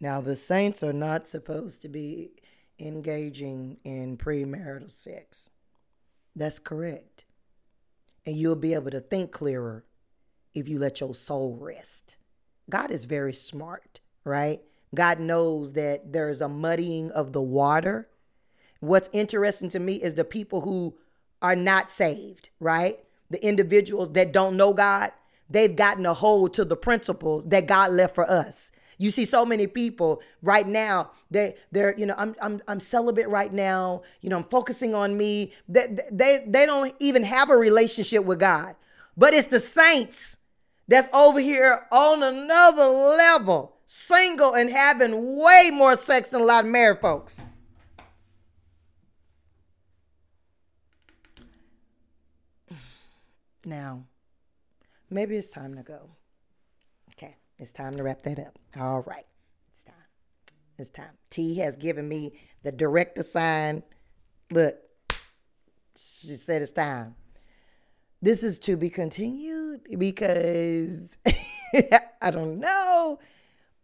Now, 0.00 0.20
the 0.20 0.36
saints 0.36 0.82
are 0.82 0.94
not 0.94 1.28
supposed 1.28 1.82
to 1.82 1.88
be 1.88 2.30
engaging 2.78 3.76
in 3.84 4.16
premarital 4.16 4.90
sex. 4.90 5.50
That's 6.34 6.58
correct. 6.58 7.24
And 8.24 8.36
you'll 8.36 8.56
be 8.56 8.74
able 8.74 8.90
to 8.92 9.00
think 9.00 9.30
clearer 9.30 9.84
if 10.54 10.68
you 10.68 10.78
let 10.78 11.00
your 11.00 11.14
soul 11.14 11.56
rest. 11.60 12.16
God 12.68 12.90
is 12.90 13.04
very 13.04 13.34
smart, 13.34 14.00
right? 14.24 14.60
God 14.94 15.20
knows 15.20 15.74
that 15.74 16.12
there's 16.12 16.40
a 16.40 16.48
muddying 16.48 17.10
of 17.10 17.32
the 17.32 17.42
water. 17.42 18.08
What's 18.80 19.10
interesting 19.12 19.68
to 19.70 19.78
me 19.78 19.94
is 19.96 20.14
the 20.14 20.24
people 20.24 20.62
who 20.62 20.96
are 21.42 21.56
not 21.56 21.90
saved, 21.90 22.48
right? 22.58 22.98
The 23.28 23.44
individuals 23.46 24.12
that 24.12 24.32
don't 24.32 24.56
know 24.56 24.72
God, 24.72 25.12
they've 25.48 25.74
gotten 25.74 26.06
a 26.06 26.14
hold 26.14 26.54
to 26.54 26.64
the 26.64 26.76
principles 26.76 27.46
that 27.46 27.66
God 27.66 27.92
left 27.92 28.14
for 28.14 28.28
us. 28.28 28.72
You 29.00 29.10
see 29.10 29.24
so 29.24 29.46
many 29.46 29.66
people 29.66 30.20
right 30.42 30.68
now, 30.68 31.12
they 31.30 31.54
they're, 31.72 31.96
you 31.96 32.04
know, 32.04 32.14
I'm 32.18 32.36
I'm 32.42 32.60
I'm 32.68 32.80
celibate 32.80 33.30
right 33.30 33.50
now, 33.50 34.02
you 34.20 34.28
know, 34.28 34.36
I'm 34.36 34.44
focusing 34.44 34.94
on 34.94 35.16
me. 35.16 35.54
They 35.66 35.96
they 36.12 36.44
they 36.46 36.66
don't 36.66 36.94
even 36.98 37.22
have 37.22 37.48
a 37.48 37.56
relationship 37.56 38.26
with 38.26 38.38
God. 38.40 38.76
But 39.16 39.32
it's 39.32 39.46
the 39.46 39.58
saints 39.58 40.36
that's 40.86 41.08
over 41.14 41.40
here 41.40 41.86
on 41.90 42.22
another 42.22 42.84
level, 42.84 43.78
single 43.86 44.54
and 44.54 44.68
having 44.68 45.34
way 45.34 45.70
more 45.72 45.96
sex 45.96 46.28
than 46.28 46.42
a 46.42 46.44
lot 46.44 46.66
of 46.66 46.70
married 46.70 47.00
folks. 47.00 47.46
Now, 53.64 54.04
maybe 55.08 55.36
it's 55.36 55.48
time 55.48 55.74
to 55.76 55.82
go. 55.82 56.10
It's 57.60 57.72
time 57.72 57.94
to 57.96 58.02
wrap 58.02 58.22
that 58.22 58.38
up. 58.38 58.58
All 58.80 59.02
right. 59.02 59.26
It's 59.70 59.84
time. 59.84 59.94
It's 60.78 60.88
time. 60.88 61.12
T 61.28 61.58
has 61.58 61.76
given 61.76 62.08
me 62.08 62.32
the 62.62 62.72
director 62.72 63.22
sign. 63.22 63.82
Look, 64.50 64.76
she 65.94 66.36
said 66.36 66.62
it's 66.62 66.72
time. 66.72 67.16
This 68.22 68.42
is 68.42 68.58
to 68.60 68.78
be 68.78 68.88
continued 68.88 69.82
because 69.98 71.18
I 72.22 72.30
don't 72.30 72.60
know. 72.60 73.18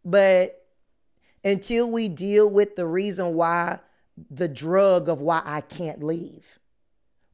But 0.02 0.66
until 1.44 1.90
we 1.90 2.08
deal 2.08 2.48
with 2.48 2.76
the 2.76 2.86
reason 2.86 3.34
why, 3.34 3.80
the 4.30 4.48
drug 4.48 5.10
of 5.10 5.20
why 5.20 5.42
I 5.44 5.60
can't 5.60 6.02
leave, 6.02 6.58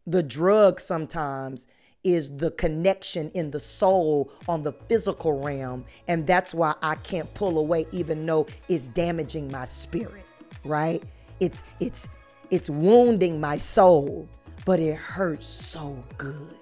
the 0.09 0.24
drug 0.24 0.81
sometimes 0.81 1.68
is 2.04 2.36
the 2.36 2.50
connection 2.52 3.30
in 3.34 3.50
the 3.50 3.60
soul 3.60 4.32
on 4.48 4.62
the 4.62 4.72
physical 4.72 5.40
realm. 5.40 5.84
And 6.08 6.26
that's 6.26 6.52
why 6.52 6.74
I 6.82 6.96
can't 6.96 7.32
pull 7.34 7.58
away, 7.58 7.86
even 7.92 8.26
though 8.26 8.46
it's 8.68 8.88
damaging 8.88 9.50
my 9.50 9.66
spirit, 9.66 10.24
right? 10.64 11.02
It's, 11.40 11.62
it's, 11.80 12.08
it's 12.50 12.68
wounding 12.68 13.40
my 13.40 13.58
soul, 13.58 14.28
but 14.64 14.80
it 14.80 14.96
hurts 14.96 15.46
so 15.46 16.02
good. 16.18 16.56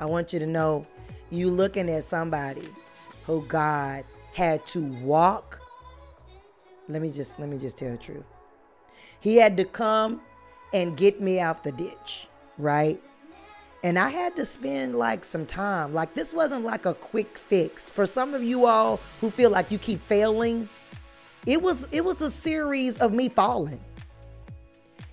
I 0.00 0.06
want 0.06 0.32
you 0.32 0.38
to 0.40 0.46
know 0.46 0.84
you 1.30 1.48
looking 1.48 1.88
at 1.88 2.04
somebody 2.04 2.68
who 3.24 3.44
God 3.46 4.04
had 4.34 4.66
to 4.66 4.82
walk. 4.82 5.60
Let 6.88 7.00
me 7.00 7.12
just 7.12 7.38
let 7.38 7.48
me 7.48 7.56
just 7.56 7.78
tell 7.78 7.92
the 7.92 7.96
truth. 7.96 8.24
He 9.20 9.36
had 9.36 9.56
to 9.58 9.64
come 9.64 10.20
and 10.72 10.96
get 10.96 11.20
me 11.20 11.40
out 11.40 11.64
the 11.64 11.72
ditch, 11.72 12.28
right? 12.58 13.00
And 13.84 13.98
I 13.98 14.10
had 14.10 14.36
to 14.36 14.44
spend 14.44 14.96
like 14.96 15.24
some 15.24 15.44
time. 15.44 15.92
Like 15.92 16.14
this 16.14 16.32
wasn't 16.32 16.64
like 16.64 16.86
a 16.86 16.94
quick 16.94 17.36
fix. 17.36 17.90
For 17.90 18.06
some 18.06 18.34
of 18.34 18.42
you 18.42 18.66
all 18.66 19.00
who 19.20 19.30
feel 19.30 19.50
like 19.50 19.70
you 19.70 19.78
keep 19.78 20.00
failing, 20.06 20.68
it 21.46 21.60
was 21.60 21.88
it 21.90 22.04
was 22.04 22.22
a 22.22 22.30
series 22.30 22.98
of 22.98 23.12
me 23.12 23.28
falling 23.28 23.80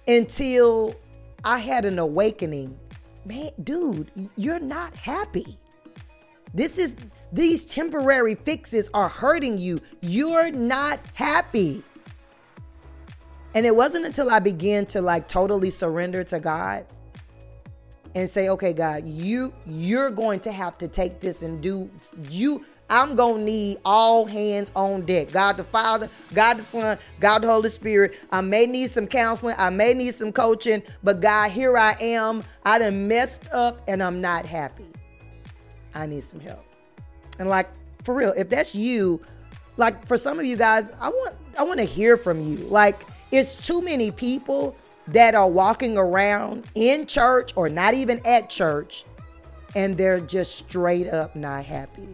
until 0.07 0.95
I 1.43 1.59
had 1.59 1.85
an 1.85 1.99
awakening. 1.99 2.77
Man, 3.25 3.51
dude, 3.63 4.11
you're 4.35 4.59
not 4.59 4.95
happy. 4.95 5.57
This 6.53 6.77
is 6.77 6.95
these 7.31 7.65
temporary 7.65 8.35
fixes 8.35 8.89
are 8.93 9.09
hurting 9.09 9.57
you. 9.57 9.81
You're 10.01 10.51
not 10.51 10.99
happy. 11.13 11.83
And 13.53 13.65
it 13.65 13.75
wasn't 13.75 14.05
until 14.05 14.29
I 14.29 14.39
began 14.39 14.85
to 14.87 15.01
like 15.01 15.27
totally 15.27 15.69
surrender 15.69 16.23
to 16.25 16.39
God 16.39 16.85
and 18.15 18.29
say, 18.29 18.49
"Okay, 18.49 18.73
God, 18.73 19.07
you 19.07 19.53
you're 19.65 20.11
going 20.11 20.39
to 20.41 20.51
have 20.51 20.77
to 20.79 20.87
take 20.87 21.19
this 21.19 21.41
and 21.41 21.61
do 21.61 21.89
you 22.29 22.63
I'm 22.89 23.15
going 23.15 23.37
to 23.37 23.43
need 23.43 23.77
all 23.85 24.25
hands 24.25 24.71
on 24.75 25.01
deck. 25.01 25.31
God 25.31 25.57
the 25.57 25.63
Father, 25.63 26.09
God 26.33 26.55
the 26.55 26.63
Son, 26.63 26.97
God 27.19 27.39
the 27.39 27.47
Holy 27.47 27.69
Spirit. 27.69 28.17
I 28.31 28.41
may 28.41 28.65
need 28.65 28.89
some 28.89 29.05
counseling. 29.05 29.55
I 29.57 29.69
may 29.69 29.93
need 29.93 30.15
some 30.15 30.31
coaching. 30.31 30.81
But 31.03 31.21
God, 31.21 31.51
here 31.51 31.77
I 31.77 31.95
am. 32.01 32.43
I 32.65 32.79
done 32.79 33.07
messed 33.07 33.47
up 33.53 33.81
and 33.87 34.01
I'm 34.01 34.21
not 34.21 34.45
happy. 34.45 34.87
I 35.93 36.07
need 36.07 36.23
some 36.23 36.39
help. 36.39 36.65
And 37.37 37.47
like, 37.47 37.69
for 38.03 38.15
real, 38.15 38.33
if 38.35 38.49
that's 38.49 38.73
you, 38.73 39.21
like 39.77 40.07
for 40.07 40.17
some 40.17 40.39
of 40.39 40.45
you 40.45 40.57
guys, 40.57 40.91
I 40.99 41.09
want 41.09 41.35
I 41.57 41.63
want 41.63 41.79
to 41.79 41.85
hear 41.85 42.17
from 42.17 42.41
you. 42.41 42.57
Like, 42.57 43.05
it's 43.31 43.55
too 43.55 43.81
many 43.81 44.11
people 44.11 44.75
that 45.07 45.35
are 45.35 45.49
walking 45.49 45.97
around 45.97 46.67
in 46.75 47.05
church 47.05 47.51
or 47.55 47.69
not 47.69 47.93
even 47.93 48.21
at 48.25 48.49
church 48.49 49.05
and 49.75 49.97
they're 49.97 50.19
just 50.19 50.57
straight 50.57 51.07
up 51.07 51.35
not 51.35 51.65
happy. 51.65 52.07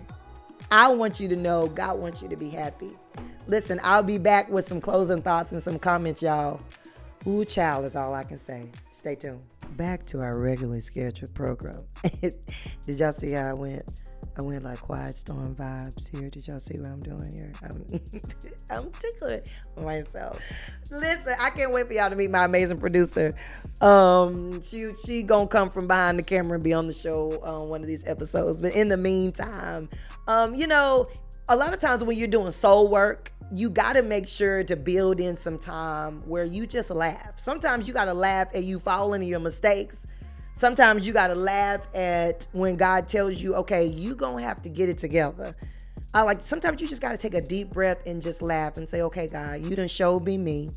I 0.71 0.87
want 0.89 1.19
you 1.19 1.27
to 1.29 1.35
know 1.35 1.67
God 1.67 1.99
wants 1.99 2.21
you 2.21 2.27
to 2.29 2.35
be 2.35 2.49
happy. 2.49 2.91
Listen, 3.47 3.79
I'll 3.83 4.03
be 4.03 4.17
back 4.17 4.49
with 4.49 4.67
some 4.67 4.81
closing 4.81 5.21
thoughts 5.21 5.51
and 5.51 5.61
some 5.61 5.77
comments, 5.77 6.21
y'all. 6.21 6.59
Ooh, 7.27 7.45
child 7.45 7.85
is 7.85 7.95
all 7.95 8.13
I 8.13 8.23
can 8.23 8.37
say. 8.37 8.69
Stay 8.91 9.15
tuned. 9.15 9.41
Back 9.77 10.05
to 10.07 10.21
our 10.21 10.37
regularly 10.39 10.81
scheduled 10.81 11.33
program. 11.33 11.83
Did 12.21 12.35
y'all 12.87 13.11
see 13.11 13.31
how 13.31 13.49
I 13.49 13.53
went? 13.53 13.83
I 14.37 14.41
went 14.41 14.63
like 14.63 14.81
quiet 14.81 15.15
storm 15.15 15.55
vibes 15.55 16.09
here. 16.09 16.29
Did 16.29 16.47
y'all 16.47 16.59
see 16.59 16.77
what 16.77 16.89
I'm 16.89 16.99
doing 16.99 17.31
here? 17.31 17.53
I'm, 17.63 17.85
I'm 18.69 18.91
tickling 18.91 19.41
myself. 19.77 20.39
Listen, 20.91 21.35
I 21.39 21.49
can't 21.51 21.71
wait 21.71 21.87
for 21.87 21.93
y'all 21.93 22.09
to 22.09 22.17
meet 22.17 22.31
my 22.31 22.43
amazing 22.43 22.77
producer. 22.77 23.33
Um, 23.79 24.61
she 24.61 24.93
she 24.93 25.23
gonna 25.23 25.47
come 25.47 25.69
from 25.69 25.87
behind 25.87 26.19
the 26.19 26.23
camera 26.23 26.55
and 26.55 26.63
be 26.63 26.73
on 26.73 26.87
the 26.87 26.93
show 26.93 27.39
on 27.43 27.69
one 27.69 27.81
of 27.81 27.87
these 27.87 28.05
episodes. 28.07 28.61
But 28.61 28.75
in 28.75 28.89
the 28.89 28.97
meantime, 28.97 29.89
um, 30.27 30.53
you 30.53 30.67
know, 30.67 31.07
a 31.47 31.55
lot 31.55 31.73
of 31.73 31.79
times 31.79 32.03
when 32.03 32.17
you're 32.17 32.27
doing 32.27 32.51
soul 32.51 32.89
work, 32.89 33.31
you 33.51 33.69
got 33.69 33.93
to 33.93 34.01
make 34.01 34.27
sure 34.27 34.63
to 34.65 34.75
build 34.75 35.21
in 35.21 35.37
some 35.37 35.57
time 35.57 36.27
where 36.27 36.43
you 36.43 36.67
just 36.67 36.89
laugh. 36.89 37.33
Sometimes 37.37 37.87
you 37.87 37.93
got 37.93 38.05
to 38.05 38.13
laugh 38.13 38.49
at 38.53 38.63
you 38.63 38.79
falling 38.79 39.21
in 39.23 39.29
your 39.29 39.39
mistakes 39.39 40.07
sometimes 40.55 41.05
you 41.05 41.13
got 41.13 41.27
to 41.27 41.35
laugh 41.35 41.87
at 41.93 42.47
when 42.53 42.77
God 42.77 43.07
tells 43.07 43.35
you, 43.35 43.55
okay, 43.55 43.85
you 43.85 44.15
going 44.15 44.37
to 44.37 44.43
have 44.43 44.61
to 44.63 44.69
get 44.69 44.89
it 44.89 44.97
together. 44.97 45.55
I 46.13 46.21
like 46.23 46.41
sometimes 46.41 46.81
you 46.81 46.87
just 46.87 47.01
got 47.01 47.11
to 47.11 47.17
take 47.17 47.33
a 47.33 47.41
deep 47.41 47.69
breath 47.71 47.99
and 48.07 48.21
just 48.21 48.41
laugh 48.41 48.77
and 48.77 48.87
say, 48.87 49.01
okay, 49.03 49.27
God, 49.27 49.65
you 49.65 49.75
done 49.75 49.89
showed 49.89 50.23
me 50.23 50.37
me. 50.37 50.69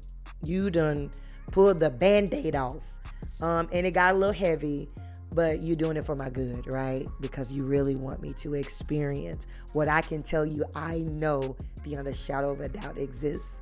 You 0.43 0.69
done 0.69 1.11
pulled 1.53 1.81
the 1.81 1.91
band 1.91 2.35
aid 2.35 2.57
off. 2.57 2.97
Um, 3.41 3.69
and 3.73 3.87
it 3.87 3.93
got 3.93 4.17
a 4.17 4.19
little 4.19 4.35
heavy, 4.35 4.89
but 5.33 5.63
you're 5.63 5.77
doing 5.77 5.97
it 5.97 6.05
for 6.05 6.17
my 6.17 6.29
good, 6.29 6.67
right? 6.67 7.07
Because 7.21 7.53
you 7.53 7.65
really 7.65 7.95
want 7.95 8.21
me 8.21 8.33
to 8.35 8.55
experience 8.55 9.47
what 9.75 9.87
I 9.87 10.01
can 10.01 10.23
tell 10.23 10.45
you 10.45 10.65
I 10.75 10.99
know 10.99 11.57
beyond 11.85 12.09
a 12.09 12.15
shadow 12.15 12.51
of 12.51 12.61
a 12.61 12.69
doubt 12.69 12.99
exists. 12.99 13.61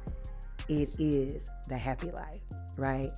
It 0.69 0.89
is 0.99 1.51
the 1.69 1.77
happy 1.77 2.11
life, 2.11 2.41
right? 2.79 3.11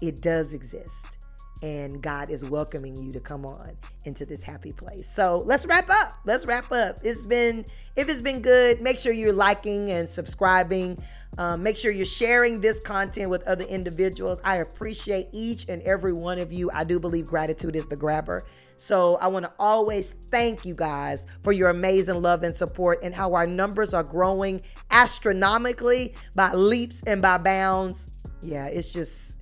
It 0.00 0.20
does 0.22 0.54
exist 0.54 1.18
and 1.62 2.02
God 2.02 2.28
is 2.28 2.44
welcoming 2.44 2.96
you 2.96 3.12
to 3.12 3.20
come 3.20 3.46
on 3.46 3.76
into 4.04 4.26
this 4.26 4.42
happy 4.42 4.72
place. 4.72 5.08
So 5.08 5.42
let's 5.46 5.64
wrap 5.64 5.88
up. 5.88 6.14
Let's 6.24 6.44
wrap 6.44 6.70
up. 6.72 6.98
It's 7.04 7.26
been, 7.26 7.64
if 7.94 8.08
it's 8.08 8.20
been 8.20 8.40
good, 8.40 8.80
make 8.80 8.98
sure 8.98 9.12
you're 9.12 9.32
liking 9.32 9.90
and 9.92 10.08
subscribing. 10.08 10.98
Um, 11.38 11.62
make 11.62 11.76
sure 11.76 11.92
you're 11.92 12.04
sharing 12.04 12.60
this 12.60 12.80
content 12.80 13.30
with 13.30 13.46
other 13.46 13.64
individuals. 13.64 14.40
I 14.44 14.56
appreciate 14.56 15.28
each 15.32 15.68
and 15.68 15.80
every 15.82 16.12
one 16.12 16.38
of 16.38 16.52
you. 16.52 16.70
I 16.72 16.84
do 16.84 16.98
believe 16.98 17.26
gratitude 17.26 17.76
is 17.76 17.86
the 17.86 17.96
grabber. 17.96 18.44
So 18.76 19.16
I 19.18 19.28
want 19.28 19.44
to 19.44 19.52
always 19.60 20.10
thank 20.10 20.64
you 20.64 20.74
guys 20.74 21.26
for 21.42 21.52
your 21.52 21.68
amazing 21.68 22.20
love 22.20 22.42
and 22.42 22.56
support 22.56 22.98
and 23.04 23.14
how 23.14 23.34
our 23.34 23.46
numbers 23.46 23.94
are 23.94 24.02
growing 24.02 24.60
astronomically 24.90 26.14
by 26.34 26.52
leaps 26.52 27.02
and 27.04 27.22
by 27.22 27.38
bounds. 27.38 28.10
Yeah, 28.42 28.66
it's 28.66 28.92
just 28.92 29.36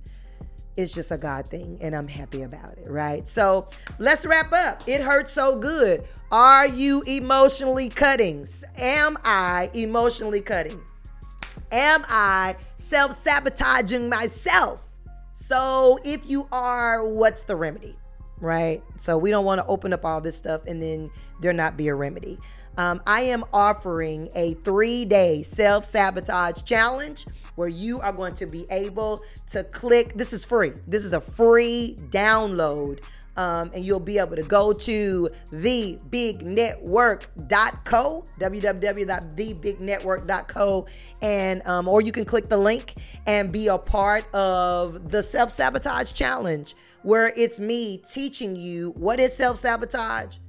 it's 0.75 0.93
just 0.93 1.11
a 1.11 1.17
God 1.17 1.47
thing, 1.47 1.77
and 1.81 1.95
I'm 1.95 2.07
happy 2.07 2.43
about 2.43 2.77
it, 2.77 2.89
right? 2.89 3.27
So 3.27 3.67
let's 3.99 4.25
wrap 4.25 4.53
up. 4.53 4.81
It 4.87 5.01
hurts 5.01 5.31
so 5.33 5.57
good. 5.57 6.03
Are 6.31 6.65
you 6.65 7.01
emotionally 7.03 7.89
cutting? 7.89 8.47
Am 8.77 9.17
I 9.23 9.69
emotionally 9.73 10.41
cutting? 10.41 10.81
Am 11.71 12.05
I 12.07 12.55
self 12.77 13.13
sabotaging 13.13 14.09
myself? 14.09 14.87
So 15.33 15.99
if 16.03 16.29
you 16.29 16.47
are, 16.51 17.05
what's 17.05 17.43
the 17.43 17.55
remedy, 17.55 17.97
right? 18.39 18.83
So 18.97 19.17
we 19.17 19.29
don't 19.29 19.45
want 19.45 19.59
to 19.59 19.67
open 19.67 19.91
up 19.91 20.05
all 20.05 20.21
this 20.21 20.37
stuff 20.37 20.61
and 20.67 20.81
then 20.81 21.09
there 21.41 21.53
not 21.53 21.77
be 21.77 21.87
a 21.87 21.95
remedy. 21.95 22.39
Um, 22.81 22.99
I 23.05 23.21
am 23.21 23.45
offering 23.53 24.27
a 24.33 24.55
three 24.55 25.05
day 25.05 25.43
self 25.43 25.85
sabotage 25.85 26.63
challenge 26.63 27.27
where 27.53 27.67
you 27.67 27.99
are 27.99 28.11
going 28.11 28.33
to 28.33 28.47
be 28.47 28.65
able 28.71 29.21
to 29.49 29.63
click. 29.65 30.15
This 30.15 30.33
is 30.33 30.45
free. 30.45 30.73
This 30.87 31.05
is 31.05 31.13
a 31.13 31.21
free 31.21 31.95
download. 32.09 33.03
Um, 33.37 33.69
and 33.75 33.85
you'll 33.85 33.99
be 33.99 34.17
able 34.17 34.35
to 34.35 34.41
go 34.43 34.73
to 34.73 35.29
thebignetwork.co, 35.51 38.25
www.thebignetwork.co, 38.39 40.87
and 41.21 41.67
um, 41.67 41.87
or 41.87 42.01
you 42.01 42.11
can 42.11 42.25
click 42.25 42.49
the 42.49 42.57
link 42.57 42.95
and 43.27 43.51
be 43.51 43.67
a 43.67 43.77
part 43.77 44.25
of 44.33 45.11
the 45.11 45.21
self 45.21 45.51
sabotage 45.51 46.13
challenge, 46.13 46.73
where 47.03 47.27
it's 47.37 47.59
me 47.59 47.99
teaching 47.99 48.55
you 48.55 48.89
what 48.97 49.19
is 49.19 49.37
self 49.37 49.57
sabotage. 49.57 50.39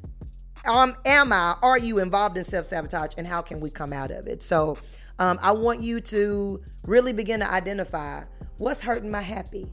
Um, 0.64 0.94
am 1.04 1.32
I? 1.32 1.56
Are 1.62 1.78
you 1.78 1.98
involved 1.98 2.36
in 2.36 2.44
self 2.44 2.66
sabotage, 2.66 3.14
and 3.18 3.26
how 3.26 3.42
can 3.42 3.60
we 3.60 3.70
come 3.70 3.92
out 3.92 4.10
of 4.10 4.26
it? 4.26 4.42
So 4.42 4.78
um, 5.18 5.38
I 5.42 5.52
want 5.52 5.80
you 5.80 6.00
to 6.00 6.62
really 6.86 7.12
begin 7.12 7.40
to 7.40 7.50
identify 7.50 8.24
what's 8.58 8.80
hurting 8.80 9.10
my 9.10 9.22
happy. 9.22 9.66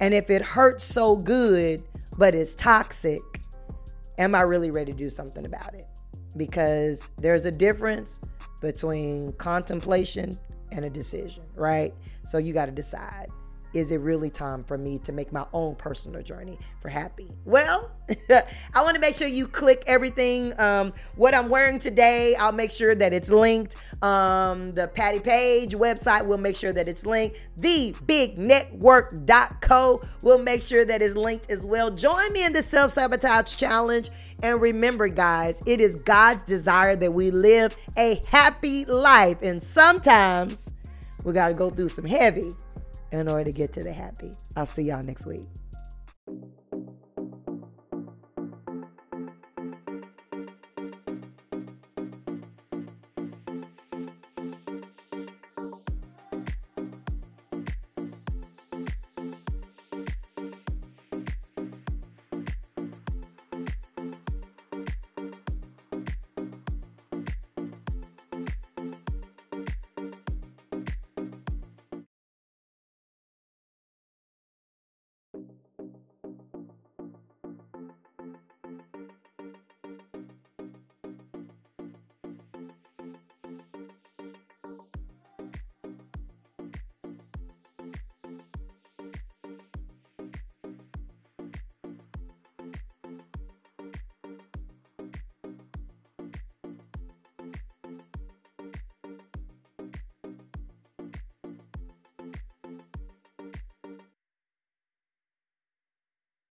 And 0.00 0.14
if 0.14 0.30
it 0.30 0.42
hurts 0.42 0.84
so 0.84 1.16
good, 1.16 1.82
but 2.18 2.34
it's 2.34 2.54
toxic, 2.54 3.20
am 4.18 4.34
I 4.34 4.40
really 4.42 4.70
ready 4.70 4.92
to 4.92 4.98
do 4.98 5.10
something 5.10 5.44
about 5.44 5.74
it? 5.74 5.86
Because 6.36 7.10
there's 7.18 7.44
a 7.44 7.52
difference 7.52 8.20
between 8.60 9.32
contemplation 9.34 10.38
and 10.72 10.84
a 10.84 10.90
decision, 10.90 11.44
right? 11.54 11.94
So 12.24 12.38
you 12.38 12.52
got 12.52 12.66
to 12.66 12.72
decide 12.72 13.28
is 13.74 13.90
it 13.90 14.00
really 14.00 14.30
time 14.30 14.64
for 14.64 14.76
me 14.76 14.98
to 14.98 15.12
make 15.12 15.32
my 15.32 15.46
own 15.52 15.76
personal 15.76 16.22
journey 16.22 16.58
for 16.80 16.88
happy? 16.88 17.30
Well, 17.44 17.90
I 18.30 18.82
want 18.82 18.94
to 18.94 19.00
make 19.00 19.14
sure 19.14 19.28
you 19.28 19.46
click 19.46 19.84
everything. 19.86 20.58
Um, 20.60 20.92
what 21.16 21.34
I'm 21.34 21.48
wearing 21.48 21.78
today, 21.78 22.34
I'll 22.34 22.52
make 22.52 22.70
sure 22.70 22.94
that 22.94 23.14
it's 23.14 23.30
linked. 23.30 23.76
Um, 24.02 24.72
the 24.72 24.88
Pattie 24.88 25.20
Paige 25.20 25.74
website, 25.74 26.26
we'll 26.26 26.36
make 26.38 26.56
sure 26.56 26.72
that 26.72 26.88
it's 26.88 27.04
linked. 27.06 27.36
TheBigNetwork.co, 27.60 30.02
we'll 30.22 30.42
make 30.42 30.62
sure 30.62 30.84
that 30.84 31.00
it's 31.00 31.14
linked 31.14 31.48
as 31.50 31.64
well. 31.64 31.90
Join 31.90 32.30
me 32.32 32.44
in 32.44 32.52
the 32.52 32.62
self 32.62 32.92
sabotage 32.92 33.56
challenge. 33.56 34.10
And 34.42 34.60
remember, 34.60 35.08
guys, 35.08 35.62
it 35.66 35.80
is 35.80 35.96
God's 35.96 36.42
desire 36.42 36.94
that 36.96 37.12
we 37.12 37.30
live 37.30 37.74
a 37.96 38.20
happy 38.26 38.84
life. 38.84 39.38
And 39.40 39.62
sometimes 39.62 40.70
we 41.24 41.32
got 41.32 41.48
to 41.48 41.54
go 41.54 41.70
through 41.70 41.88
some 41.90 42.04
heavy 42.04 42.52
in 43.12 43.28
order 43.28 43.44
to 43.44 43.52
get 43.52 43.72
to 43.74 43.84
the 43.84 43.92
happy. 43.92 44.32
I'll 44.56 44.66
see 44.66 44.82
y'all 44.82 45.02
next 45.02 45.26
week. 45.26 45.46